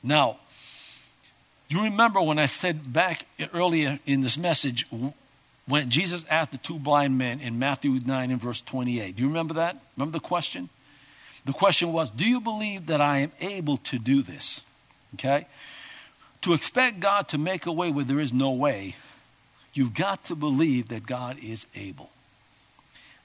[0.03, 0.39] Now,
[1.69, 4.87] you remember when I said back earlier in this message
[5.67, 9.17] when Jesus asked the two blind men in Matthew 9 and verse 28.
[9.17, 9.77] Do you remember that?
[9.97, 10.69] Remember the question?
[11.45, 14.61] The question was, Do you believe that I am able to do this?
[15.15, 15.47] Okay?
[16.43, 18.97] To expect God to make a way where there is no way,
[19.75, 22.12] you've got to believe that God is able.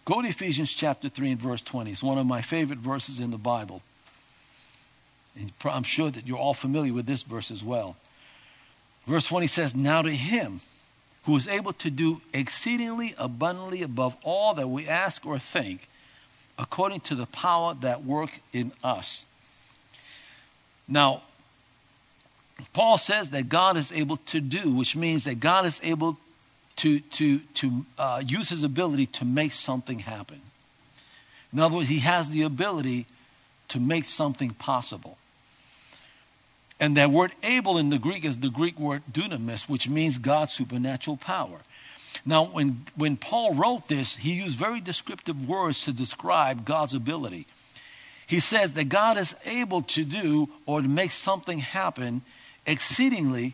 [0.07, 1.91] Go to Ephesians chapter 3 and verse 20.
[1.91, 3.81] It's one of my favorite verses in the Bible.
[5.37, 7.97] And I'm sure that you're all familiar with this verse as well.
[9.05, 10.61] Verse 20 says, Now to him
[11.25, 15.89] who is able to do exceedingly abundantly above all that we ask or think,
[16.57, 19.25] according to the power that work in us.
[20.87, 21.23] Now,
[22.71, 26.17] Paul says that God is able to do, which means that God is able
[26.77, 30.41] to, to, to uh, use his ability to make something happen.
[31.51, 33.05] In other words, he has the ability
[33.69, 35.17] to make something possible.
[36.79, 40.53] And that word able in the Greek is the Greek word dunamis, which means God's
[40.53, 41.59] supernatural power.
[42.25, 47.47] Now, when, when Paul wrote this, he used very descriptive words to describe God's ability.
[48.27, 52.21] He says that God is able to do or to make something happen
[52.65, 53.53] exceedingly,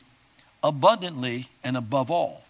[0.63, 2.43] abundantly, and above all.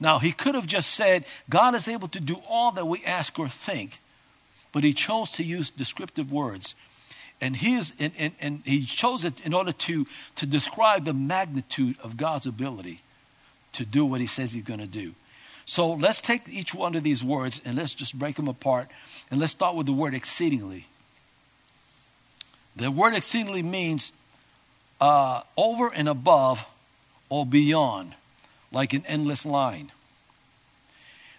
[0.00, 3.38] Now, he could have just said, God is able to do all that we ask
[3.38, 4.00] or think,
[4.72, 6.74] but he chose to use descriptive words.
[7.40, 11.12] And he, is, and, and, and he chose it in order to, to describe the
[11.12, 13.00] magnitude of God's ability
[13.72, 15.14] to do what he says he's going to do.
[15.66, 18.88] So let's take each one of these words and let's just break them apart.
[19.30, 20.86] And let's start with the word exceedingly.
[22.76, 24.12] The word exceedingly means
[25.00, 26.66] uh, over and above
[27.28, 28.14] or beyond,
[28.74, 29.90] like an endless line.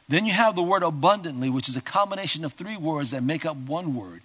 [0.07, 3.45] Then you have the word abundantly, which is a combination of three words that make
[3.45, 4.21] up one word.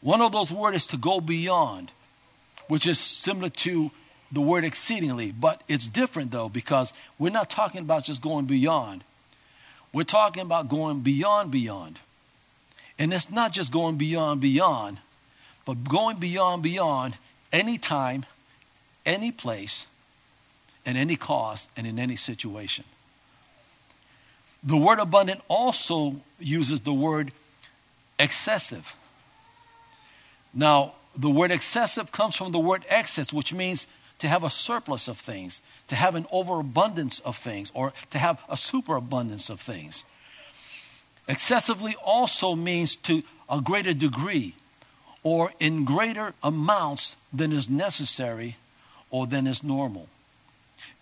[0.00, 1.92] One of those words is to go beyond,
[2.68, 3.90] which is similar to
[4.30, 9.04] the word exceedingly, but it's different though because we're not talking about just going beyond.
[9.92, 12.00] We're talking about going beyond, beyond.
[12.98, 14.98] And it's not just going beyond, beyond,
[15.64, 17.14] but going beyond, beyond
[17.52, 18.26] anytime,
[19.06, 19.86] any place,
[20.86, 22.84] and any cause, and in any situation.
[24.62, 27.32] The word abundant also uses the word
[28.18, 28.96] excessive.
[30.54, 33.86] Now, the word excessive comes from the word excess, which means
[34.18, 38.40] to have a surplus of things, to have an overabundance of things, or to have
[38.48, 40.04] a superabundance of things.
[41.28, 44.54] Excessively also means to a greater degree
[45.22, 48.56] or in greater amounts than is necessary
[49.10, 50.08] or than is normal.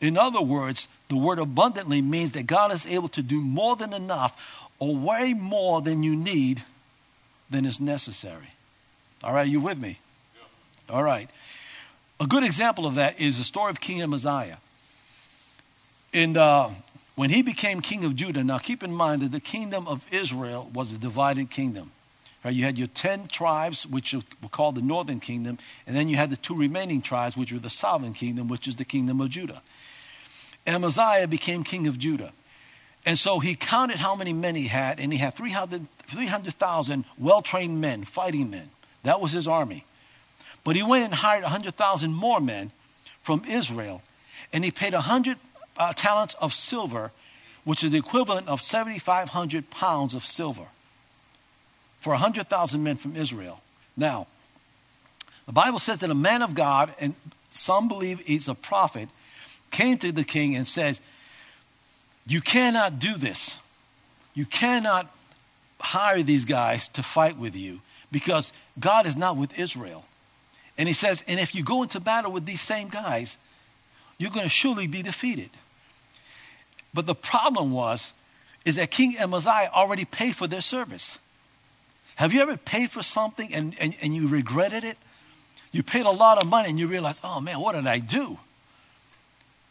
[0.00, 3.92] In other words, the word abundantly means that God is able to do more than
[3.92, 6.62] enough or way more than you need
[7.50, 8.50] than is necessary.
[9.22, 9.98] All right, are you with me?
[10.34, 10.96] Yeah.
[10.96, 11.30] All right.
[12.18, 14.58] A good example of that is the story of King Amaziah.
[16.14, 16.70] And uh,
[17.14, 20.70] when he became king of Judah, now keep in mind that the kingdom of Israel
[20.74, 21.90] was a divided kingdom.
[22.44, 26.16] Right, you had your 10 tribes, which were called the northern kingdom, and then you
[26.16, 29.30] had the two remaining tribes, which were the southern kingdom, which is the kingdom of
[29.30, 29.62] Judah.
[30.66, 32.32] Amaziah became king of Judah.
[33.04, 37.42] And so he counted how many men he had, and he had 300,000 300, well
[37.42, 38.70] trained men, fighting men.
[39.02, 39.84] That was his army.
[40.64, 42.70] But he went and hired 100,000 more men
[43.20, 44.02] from Israel,
[44.52, 45.36] and he paid 100
[45.76, 47.10] uh, talents of silver,
[47.64, 50.66] which is the equivalent of 7,500 pounds of silver,
[52.02, 53.60] for 100,000 men from Israel.
[53.96, 54.26] Now,
[55.46, 57.14] the Bible says that a man of God, and
[57.52, 59.08] some believe he's a prophet,
[59.70, 60.98] came to the king and said,
[62.26, 63.56] You cannot do this.
[64.34, 65.14] You cannot
[65.78, 67.80] hire these guys to fight with you
[68.10, 70.04] because God is not with Israel.
[70.76, 73.36] And he says, And if you go into battle with these same guys,
[74.18, 75.50] you're going to surely be defeated.
[76.92, 78.12] But the problem was,
[78.64, 81.20] is that King Amaziah already paid for their service.
[82.16, 84.98] Have you ever paid for something and, and, and you regretted it?
[85.72, 88.38] You paid a lot of money and you realize, oh man, what did I do?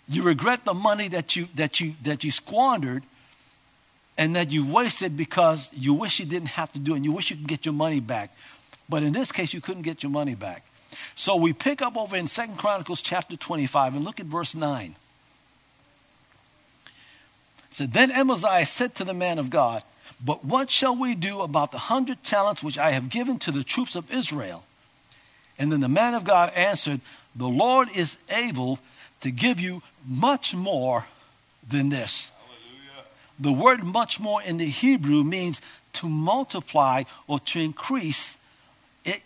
[0.09, 3.03] You regret the money that you, that you, that you squandered
[4.17, 7.11] and that you wasted because you wish you didn't have to do it and you
[7.11, 8.31] wish you could get your money back.
[8.89, 10.65] But in this case, you couldn't get your money back.
[11.15, 14.95] So we pick up over in Second Chronicles chapter 25 and look at verse 9.
[16.85, 19.83] It said, Then Amaziah said to the man of God,
[20.23, 23.63] But what shall we do about the hundred talents which I have given to the
[23.63, 24.63] troops of Israel?
[25.57, 27.01] And then the man of God answered,
[27.35, 28.79] The Lord is able
[29.21, 31.05] to give you much more
[31.67, 32.31] than this.
[32.47, 33.07] Hallelujah.
[33.39, 35.61] The word much more in the Hebrew means
[35.93, 38.37] to multiply or to increase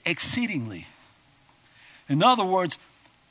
[0.05, 0.87] exceedingly.
[2.07, 2.77] In other words,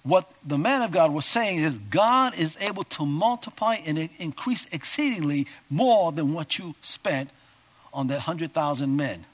[0.02, 4.68] what the man of God was saying is God is able to multiply and increase
[4.70, 7.30] exceedingly more than what you spent
[7.94, 9.24] on that 100,000 men.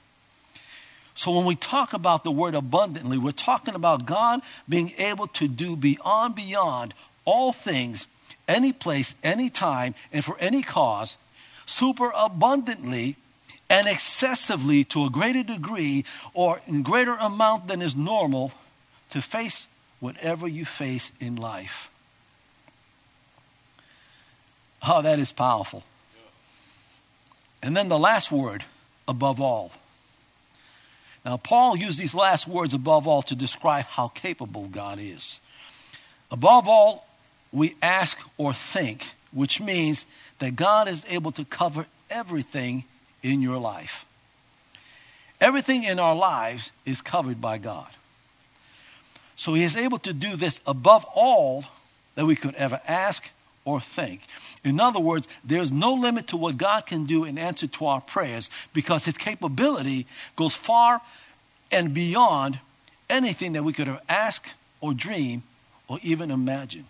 [1.14, 5.48] So when we talk about the word abundantly, we're talking about God being able to
[5.48, 6.94] do beyond, beyond
[7.24, 8.06] all things,
[8.46, 11.16] any place, any time, and for any cause,
[11.66, 13.16] super abundantly
[13.68, 16.04] and excessively to a greater degree
[16.34, 18.52] or in greater amount than is normal
[19.10, 19.66] to face
[20.00, 21.90] whatever you face in life.
[24.82, 25.84] Oh, that is powerful.
[27.62, 28.64] And then the last word,
[29.06, 29.72] above all.
[31.24, 35.40] Now, Paul used these last words, above all, to describe how capable God is.
[36.30, 37.06] Above all,
[37.52, 40.06] we ask or think, which means
[40.38, 42.84] that God is able to cover everything
[43.22, 44.06] in your life.
[45.40, 47.88] Everything in our lives is covered by God.
[49.36, 51.64] So he is able to do this above all
[52.14, 53.30] that we could ever ask
[53.64, 54.22] or think.
[54.64, 58.00] In other words, there's no limit to what God can do in answer to our
[58.00, 60.06] prayers because his capability
[60.36, 61.00] goes far
[61.70, 62.58] and beyond
[63.08, 65.42] anything that we could have asked or dreamed
[65.88, 66.86] or even imagine.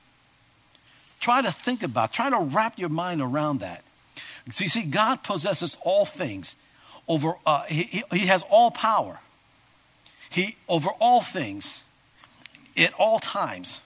[1.21, 3.83] Try to think about, try to wrap your mind around that.
[4.51, 6.57] See, see, God possesses all things
[7.07, 9.21] over, uh, he, he has all power.
[10.31, 11.81] He, over all things,
[12.77, 13.81] at all times,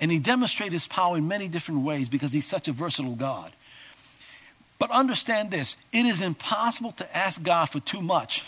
[0.00, 3.52] and he demonstrated his power in many different ways because he's such a versatile God.
[4.78, 8.42] But understand this it is impossible to ask God for too much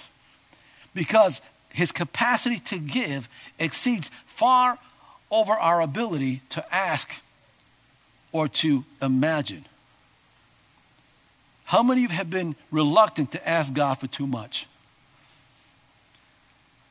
[0.95, 1.41] because
[1.71, 3.29] his capacity to give
[3.59, 4.79] exceeds far
[5.31, 7.11] over our ability to ask
[8.33, 9.65] or to imagine.
[11.65, 14.67] How many of you have been reluctant to ask God for too much?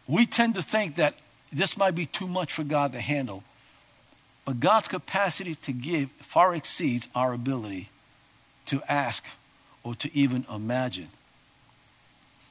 [0.07, 1.15] We tend to think that
[1.51, 3.43] this might be too much for God to handle.
[4.45, 7.89] But God's capacity to give far exceeds our ability
[8.67, 9.25] to ask
[9.83, 11.09] or to even imagine.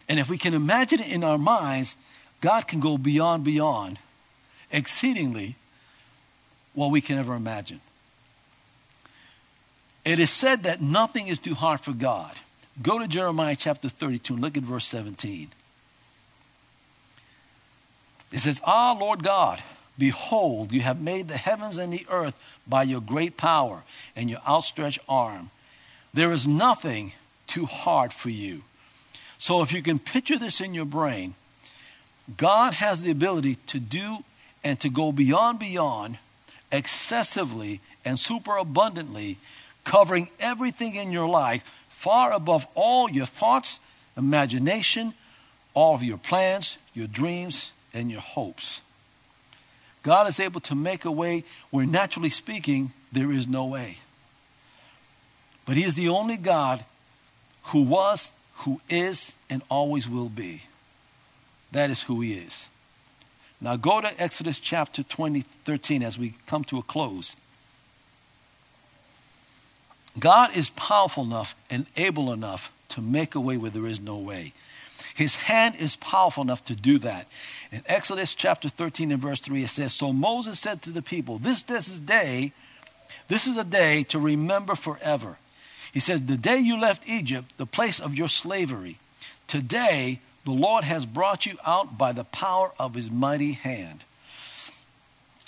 [0.09, 1.97] And if we can imagine it in our minds,
[2.41, 3.99] God can go beyond, beyond,
[4.73, 5.57] exceedingly
[6.75, 7.81] what we can ever imagine.
[10.05, 12.33] It is said that nothing is too hard for God.
[12.83, 15.49] Go to Jeremiah chapter 32 and look at verse 17.
[18.33, 19.63] It says, Ah, Lord God,
[19.99, 23.83] behold, you have made the heavens and the earth by your great power
[24.17, 25.51] and your outstretched arm.
[26.13, 27.13] There is nothing
[27.47, 28.63] too hard for you.
[29.39, 31.35] So if you can picture this in your brain,
[32.37, 34.19] God has the ability to do
[34.63, 36.19] and to go beyond, beyond,
[36.71, 39.39] excessively and super abundantly,
[39.85, 43.81] covering everything in your life, far above all your thoughts,
[44.17, 45.15] imagination,
[45.75, 48.81] all of your plans, your dreams, and your hopes.
[50.03, 53.99] God is able to make a way where, naturally speaking, there is no way.
[55.67, 56.85] But He is the only God
[57.65, 60.63] who was, who is, and always will be.
[61.73, 62.67] That is who He is.
[63.61, 67.37] Now go to Exodus chapter 20, 13 as we come to a close.
[70.19, 74.17] God is powerful enough and able enough to make a way where there is no
[74.17, 74.53] way.
[75.15, 77.27] His hand is powerful enough to do that.
[77.73, 81.39] In Exodus chapter 13 and verse 3, it says, So Moses said to the people,
[81.39, 82.53] This, this is day,
[83.29, 85.37] this is a day to remember forever.
[85.93, 88.99] He says, The day you left Egypt, the place of your slavery,
[89.47, 94.05] today the Lord has brought you out by the power of his mighty hand.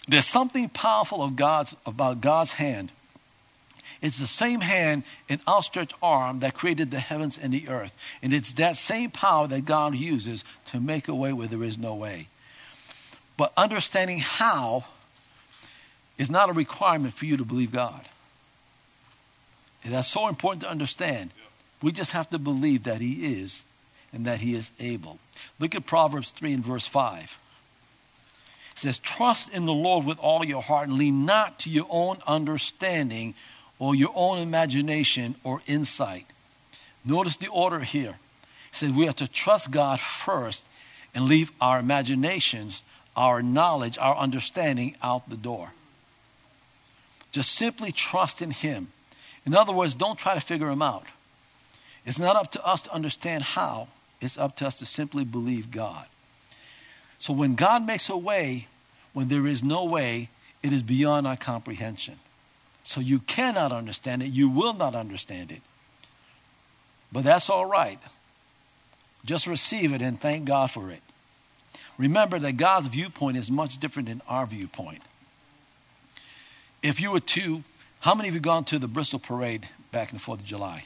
[0.08, 2.92] There's something powerful of God's, about God's hand
[4.02, 7.96] it's the same hand and outstretched arm that created the heavens and the earth.
[8.20, 11.78] And it's that same power that God uses to make a way where there is
[11.78, 12.26] no way.
[13.36, 14.84] But understanding how
[16.18, 18.04] is not a requirement for you to believe God.
[19.84, 21.30] And that's so important to understand.
[21.80, 23.64] We just have to believe that He is
[24.12, 25.18] and that He is able.
[25.58, 27.38] Look at Proverbs 3 and verse 5.
[28.72, 31.86] It says, Trust in the Lord with all your heart and lean not to your
[31.88, 33.34] own understanding
[33.82, 36.24] or your own imagination or insight.
[37.04, 38.12] Notice the order here.
[38.70, 40.64] He says we have to trust God first
[41.16, 42.84] and leave our imaginations,
[43.16, 45.72] our knowledge, our understanding out the door.
[47.32, 48.86] Just simply trust in Him.
[49.44, 51.06] In other words, don't try to figure Him out.
[52.06, 53.88] It's not up to us to understand how,
[54.20, 56.06] it's up to us to simply believe God.
[57.18, 58.68] So when God makes a way,
[59.12, 60.28] when there is no way,
[60.62, 62.20] it is beyond our comprehension.
[62.84, 64.30] So you cannot understand it.
[64.30, 65.62] You will not understand it.
[67.12, 67.98] But that's all right.
[69.24, 71.00] Just receive it and thank God for it.
[71.98, 75.02] Remember that God's viewpoint is much different than our viewpoint.
[76.82, 77.62] If you were to,
[78.00, 80.84] how many of you gone to the Bristol parade back in the 4th of July?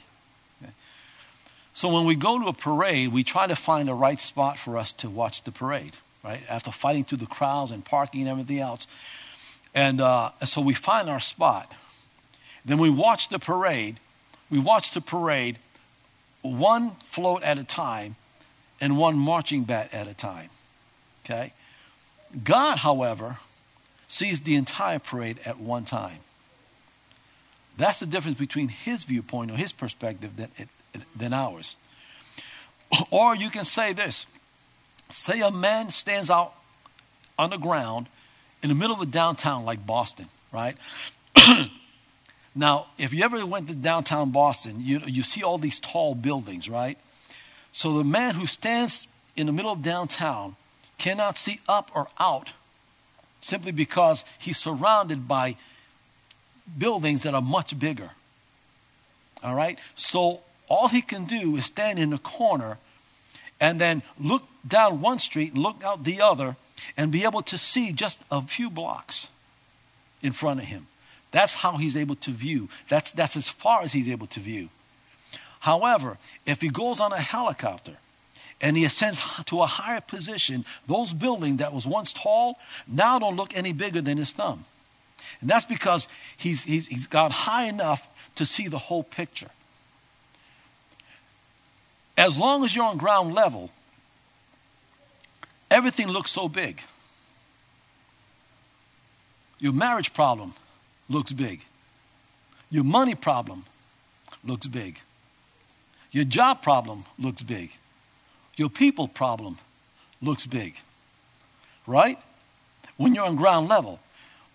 [1.77, 4.79] So when we go to a parade, we try to find the right spot for
[4.79, 5.93] us to watch the parade,
[6.23, 6.41] right?
[6.49, 8.87] After fighting through the crowds and parking and everything else.
[9.75, 11.71] And, uh, and so we find our spot.
[12.67, 13.99] Then we watched the parade.
[14.51, 15.57] We watched the parade
[16.41, 18.15] one float at a time
[18.79, 20.49] and one marching bat at a time.
[21.25, 21.53] Okay?
[22.43, 23.37] God, however,
[24.07, 26.19] sees the entire parade at one time.
[27.77, 30.49] That's the difference between his viewpoint or his perspective than,
[31.15, 31.77] than ours.
[33.11, 34.25] Or you can say this
[35.09, 36.53] say a man stands out
[37.39, 38.07] on the ground
[38.61, 40.75] in the middle of a downtown like Boston, right?
[42.57, 46.67] Now, if you ever went to downtown Boston, you, you see all these tall buildings,
[46.67, 46.97] right?
[47.71, 50.55] So the man who stands in the middle of downtown
[50.97, 52.49] cannot see up or out
[53.41, 55.55] simply because he's surrounded by
[56.79, 58.09] buildings that are much bigger.
[59.43, 59.77] All right?
[59.93, 62.79] So all he can do is stand in the corner
[63.61, 66.55] and then look down one street and look out the other
[66.97, 69.27] and be able to see just a few blocks
[70.23, 70.87] in front of him.
[71.37, 72.67] That's how he's able to view.
[72.89, 74.69] That's, that's as far as he's able to view.
[75.59, 76.17] However,
[76.47, 77.97] if he goes on a helicopter
[78.59, 82.57] and he ascends to a higher position, those buildings that was once tall
[82.87, 84.65] now don't look any bigger than his thumb.
[85.39, 86.07] And that's because
[86.37, 89.51] he's, he's, he's gone high enough to see the whole picture.
[92.17, 93.69] As long as you're on ground level,
[95.69, 96.81] everything looks so big.
[99.59, 100.53] Your marriage problem
[101.09, 101.63] looks big.
[102.69, 103.63] Your money problem
[104.43, 104.99] looks big.
[106.11, 107.71] Your job problem looks big.
[108.55, 109.57] Your people problem
[110.21, 110.77] looks big.
[111.85, 112.19] Right?
[112.97, 113.99] When you're on ground level.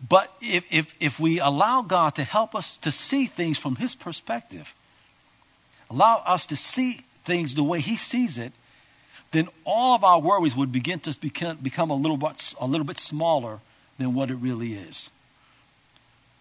[0.07, 3.95] But if, if, if we allow God to help us to see things from His
[3.95, 4.75] perspective,
[5.89, 8.53] allow us to see things the way He sees it,
[9.31, 12.85] then all of our worries would begin to become, become a, little bit, a little
[12.85, 13.61] bit smaller
[13.99, 15.09] than what it really is.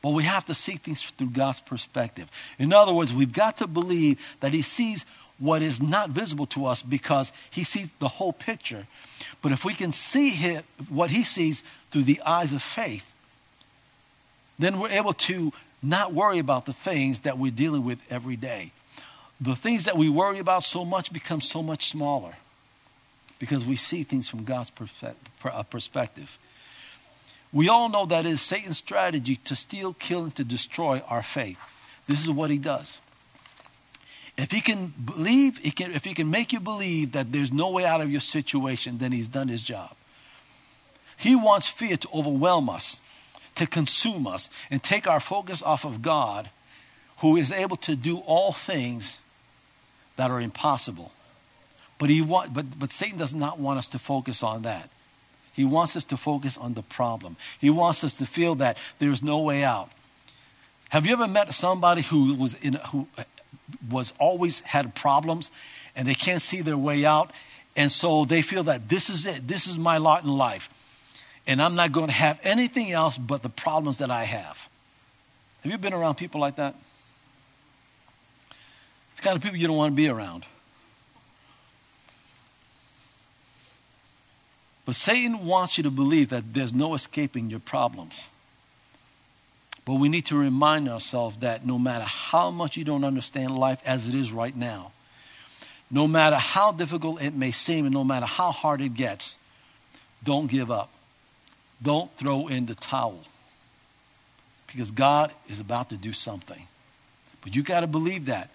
[0.01, 2.29] But we have to see things through God's perspective.
[2.57, 5.05] In other words, we've got to believe that He sees
[5.37, 8.87] what is not visible to us because He sees the whole picture.
[9.41, 13.13] But if we can see him, what He sees through the eyes of faith,
[14.57, 15.51] then we're able to
[15.83, 18.71] not worry about the things that we're dealing with every day.
[19.39, 22.35] The things that we worry about so much become so much smaller
[23.39, 24.71] because we see things from God's
[25.43, 26.37] uh, perspective.
[27.53, 31.59] We all know that is Satan's strategy to steal, kill, and to destroy our faith.
[32.07, 32.99] This is what he does.
[34.37, 37.69] If he can believe, he can, if he can make you believe that there's no
[37.69, 39.91] way out of your situation, then he's done his job.
[41.17, 43.01] He wants fear to overwhelm us,
[43.55, 46.49] to consume us, and take our focus off of God,
[47.17, 49.19] who is able to do all things
[50.15, 51.11] that are impossible.
[51.99, 54.89] But, he want, but, but Satan does not want us to focus on that.
[55.53, 57.35] He wants us to focus on the problem.
[57.59, 59.89] He wants us to feel that there's no way out.
[60.89, 63.07] Have you ever met somebody who was in who
[63.89, 65.51] was always had problems
[65.95, 67.31] and they can't see their way out
[67.75, 69.47] and so they feel that this is it.
[69.47, 70.69] This is my lot in life.
[71.47, 74.69] And I'm not going to have anything else but the problems that I have.
[75.63, 76.75] Have you been around people like that?
[79.11, 80.45] It's the kind of people you don't want to be around.
[84.85, 88.27] But Satan wants you to believe that there's no escaping your problems.
[89.85, 93.81] But we need to remind ourselves that no matter how much you don't understand life
[93.85, 94.91] as it is right now,
[95.89, 99.37] no matter how difficult it may seem and no matter how hard it gets,
[100.23, 100.89] don't give up.
[101.81, 103.19] Don't throw in the towel.
[104.67, 106.67] Because God is about to do something.
[107.41, 108.49] But you got to believe that.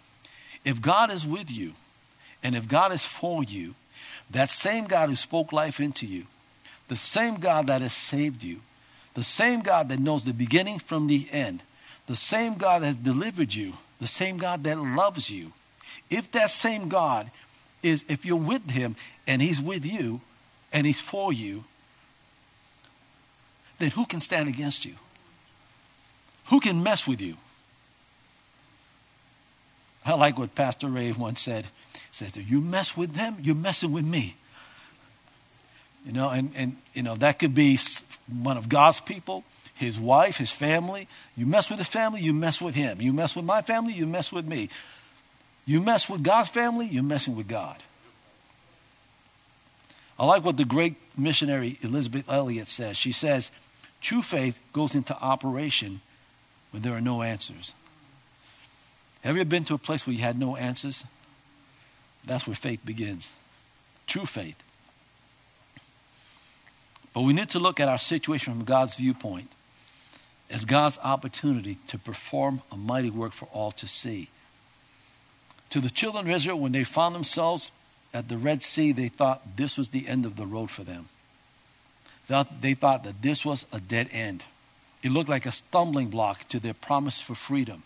[0.65, 1.73] If God is with you
[2.43, 3.75] and if God is for you,
[4.31, 6.25] that same God who spoke life into you,
[6.89, 8.61] the same God that has saved you,
[9.15, 11.63] the same God that knows the beginning from the end,
[12.07, 15.53] the same God that has delivered you, the same God that loves you,
[16.11, 17.31] if that same God
[17.83, 18.97] is, if you're with him
[19.27, 20.21] and he's with you
[20.73, 21.65] and he's for you,
[23.79, 24.95] then who can stand against you?
[26.47, 27.37] Who can mess with you?
[30.05, 31.67] I like what Pastor Ray once said
[32.17, 34.37] says, You mess with them, you're messing with me.
[36.07, 37.79] You know, and, and you know, that could be
[38.43, 39.45] one of God's people,
[39.75, 41.09] his wife, his family.
[41.37, 43.01] You mess with the family, you mess with him.
[43.01, 44.69] You mess with my family, you mess with me.
[45.67, 47.83] You mess with God's family, you're messing with God.
[50.19, 52.97] I like what the great missionary Elisabeth Elliot says.
[52.97, 53.51] She says,
[54.01, 56.01] True faith goes into operation
[56.71, 57.75] when there are no answers.
[59.23, 61.03] Have you ever been to a place where you had no answers?
[62.27, 63.33] That's where faith begins.
[64.07, 64.63] True faith.
[67.15, 69.49] But we need to look at our situation from God's viewpoint
[70.51, 74.29] as God's opportunity to perform a mighty work for all to see.
[75.71, 77.71] To the children of Israel, when they found themselves
[78.15, 81.07] at the Red Sea, they thought this was the end of the road for them.
[82.61, 84.45] They thought that this was a dead end.
[85.03, 87.83] It looked like a stumbling block to their promise for freedom.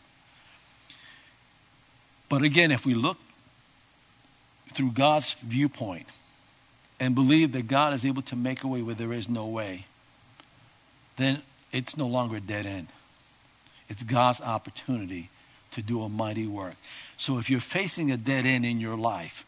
[2.28, 3.18] But again, if we look
[4.70, 6.06] through God's viewpoint
[6.98, 9.86] and believe that God is able to make a way where there is no way,
[11.16, 11.42] then
[11.72, 12.88] it's no longer a dead end.
[13.88, 15.30] It's God's opportunity
[15.72, 16.74] to do a mighty work.
[17.16, 19.44] So if you're facing a dead end in your life,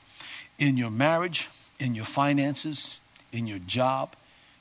[0.59, 1.49] in your marriage,
[1.79, 3.01] in your finances,
[3.33, 4.15] in your job,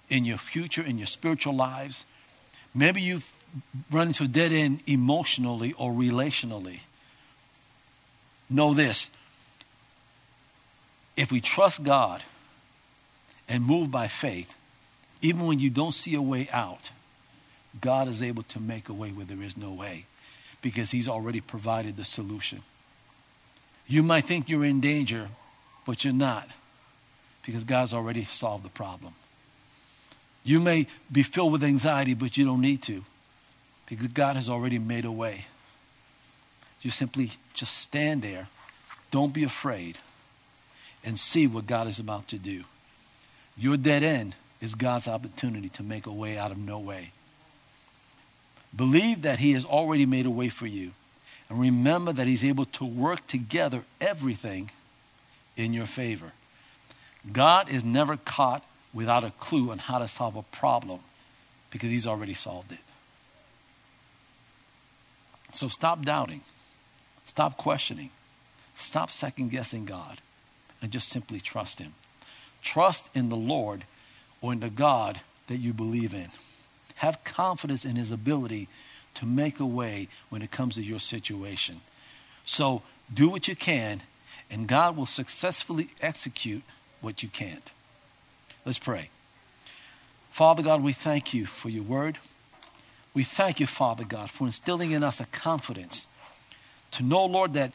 [0.10, 2.06] in your future, in your spiritual lives,
[2.74, 3.32] maybe you've
[3.92, 6.80] run into a dead end emotionally or relationally.
[8.50, 9.10] Know this
[11.22, 12.24] if we trust God
[13.48, 14.58] and move by faith,
[15.22, 16.90] even when you don't see a way out,
[17.80, 20.06] God is able to make a way where there is no way
[20.64, 22.64] because He's already provided the solution.
[23.88, 25.28] You might think you're in danger,
[25.86, 26.48] but you're not
[27.46, 29.14] Because God's already solved the problem.
[30.44, 33.04] You may be filled with anxiety, but you don't need to
[33.86, 35.46] because God has already made a way.
[36.82, 38.48] You simply just stand there,
[39.12, 40.00] don't be afraid,
[41.04, 42.64] and see what God is about to do.
[43.58, 47.12] Your dead end is God's opportunity to make a way out of no way.
[48.76, 50.92] Believe that He has already made a way for you.
[51.50, 54.72] And remember that He's able to work together everything
[55.58, 56.32] in your favor.
[57.32, 61.00] God is never caught without a clue on how to solve a problem
[61.72, 62.80] because He's already solved it.
[65.52, 66.42] So stop doubting,
[67.26, 68.12] stop questioning,
[68.76, 70.20] stop second guessing God,
[70.82, 71.94] and just simply trust Him.
[72.62, 73.84] Trust in the Lord
[74.42, 76.30] or in the God that you believe in.
[76.96, 78.68] Have confidence in His ability
[79.16, 81.82] to make a way when it comes to your situation.
[82.46, 82.82] So
[83.14, 84.02] do what you can,
[84.50, 86.64] and God will successfully execute
[87.02, 87.72] what you can't.
[88.66, 89.10] Let's pray.
[90.30, 92.18] Father God, we thank you for your word.
[93.14, 96.08] We thank you, Father God, for instilling in us a confidence
[96.92, 97.74] to know, Lord, that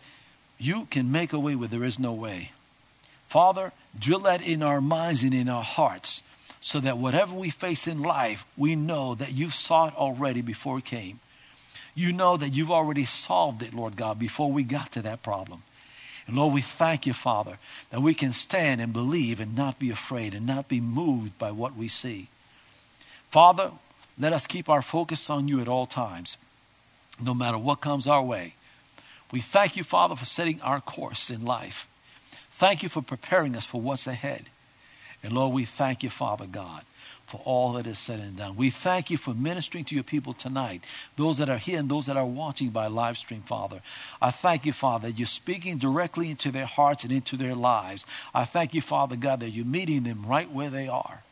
[0.59, 2.53] you can make a way where there is no way.
[3.29, 6.23] Father, drill that in our minds and in our hearts
[6.61, 10.85] so that whatever we face in life, we know that you've it already before it
[10.85, 11.21] came.
[11.95, 15.63] You know that you've already solved it, Lord God, before we got to that problem.
[16.27, 17.59] And Lord, we thank you, Father,
[17.91, 21.53] that we can stand and believe and not be afraid and not be moved by
[21.53, 22.29] what we see.
[23.31, 23.71] Father,
[24.19, 26.37] let us keep our focus on you at all times,
[27.23, 28.55] no matter what comes our way.
[29.31, 31.87] We thank you, Father, for setting our course in life.
[32.57, 34.45] Thank you for preparing us for what's ahead.
[35.23, 36.85] And Lord, we thank you, Father God,
[37.27, 38.57] for all that is said and done.
[38.57, 40.83] We thank you for ministering to your people tonight,
[41.17, 43.83] those that are here and those that are watching by live stream, Father.
[44.23, 48.07] I thank you, Father, that you're speaking directly into their hearts and into their lives.
[48.35, 51.25] I thank you, Father God, that you're meeting them right where they are.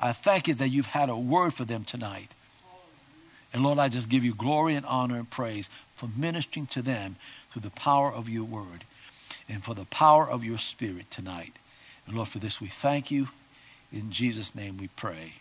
[0.00, 2.34] I thank you that you've had a word for them tonight.
[3.52, 7.14] And Lord, I just give you glory and honor and praise for ministering to them
[7.52, 8.82] through the power of your word
[9.48, 11.54] and for the power of your spirit tonight.
[12.06, 13.28] And Lord, for this we thank you.
[13.92, 15.34] In Jesus' name we pray.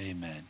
[0.00, 0.44] Amen.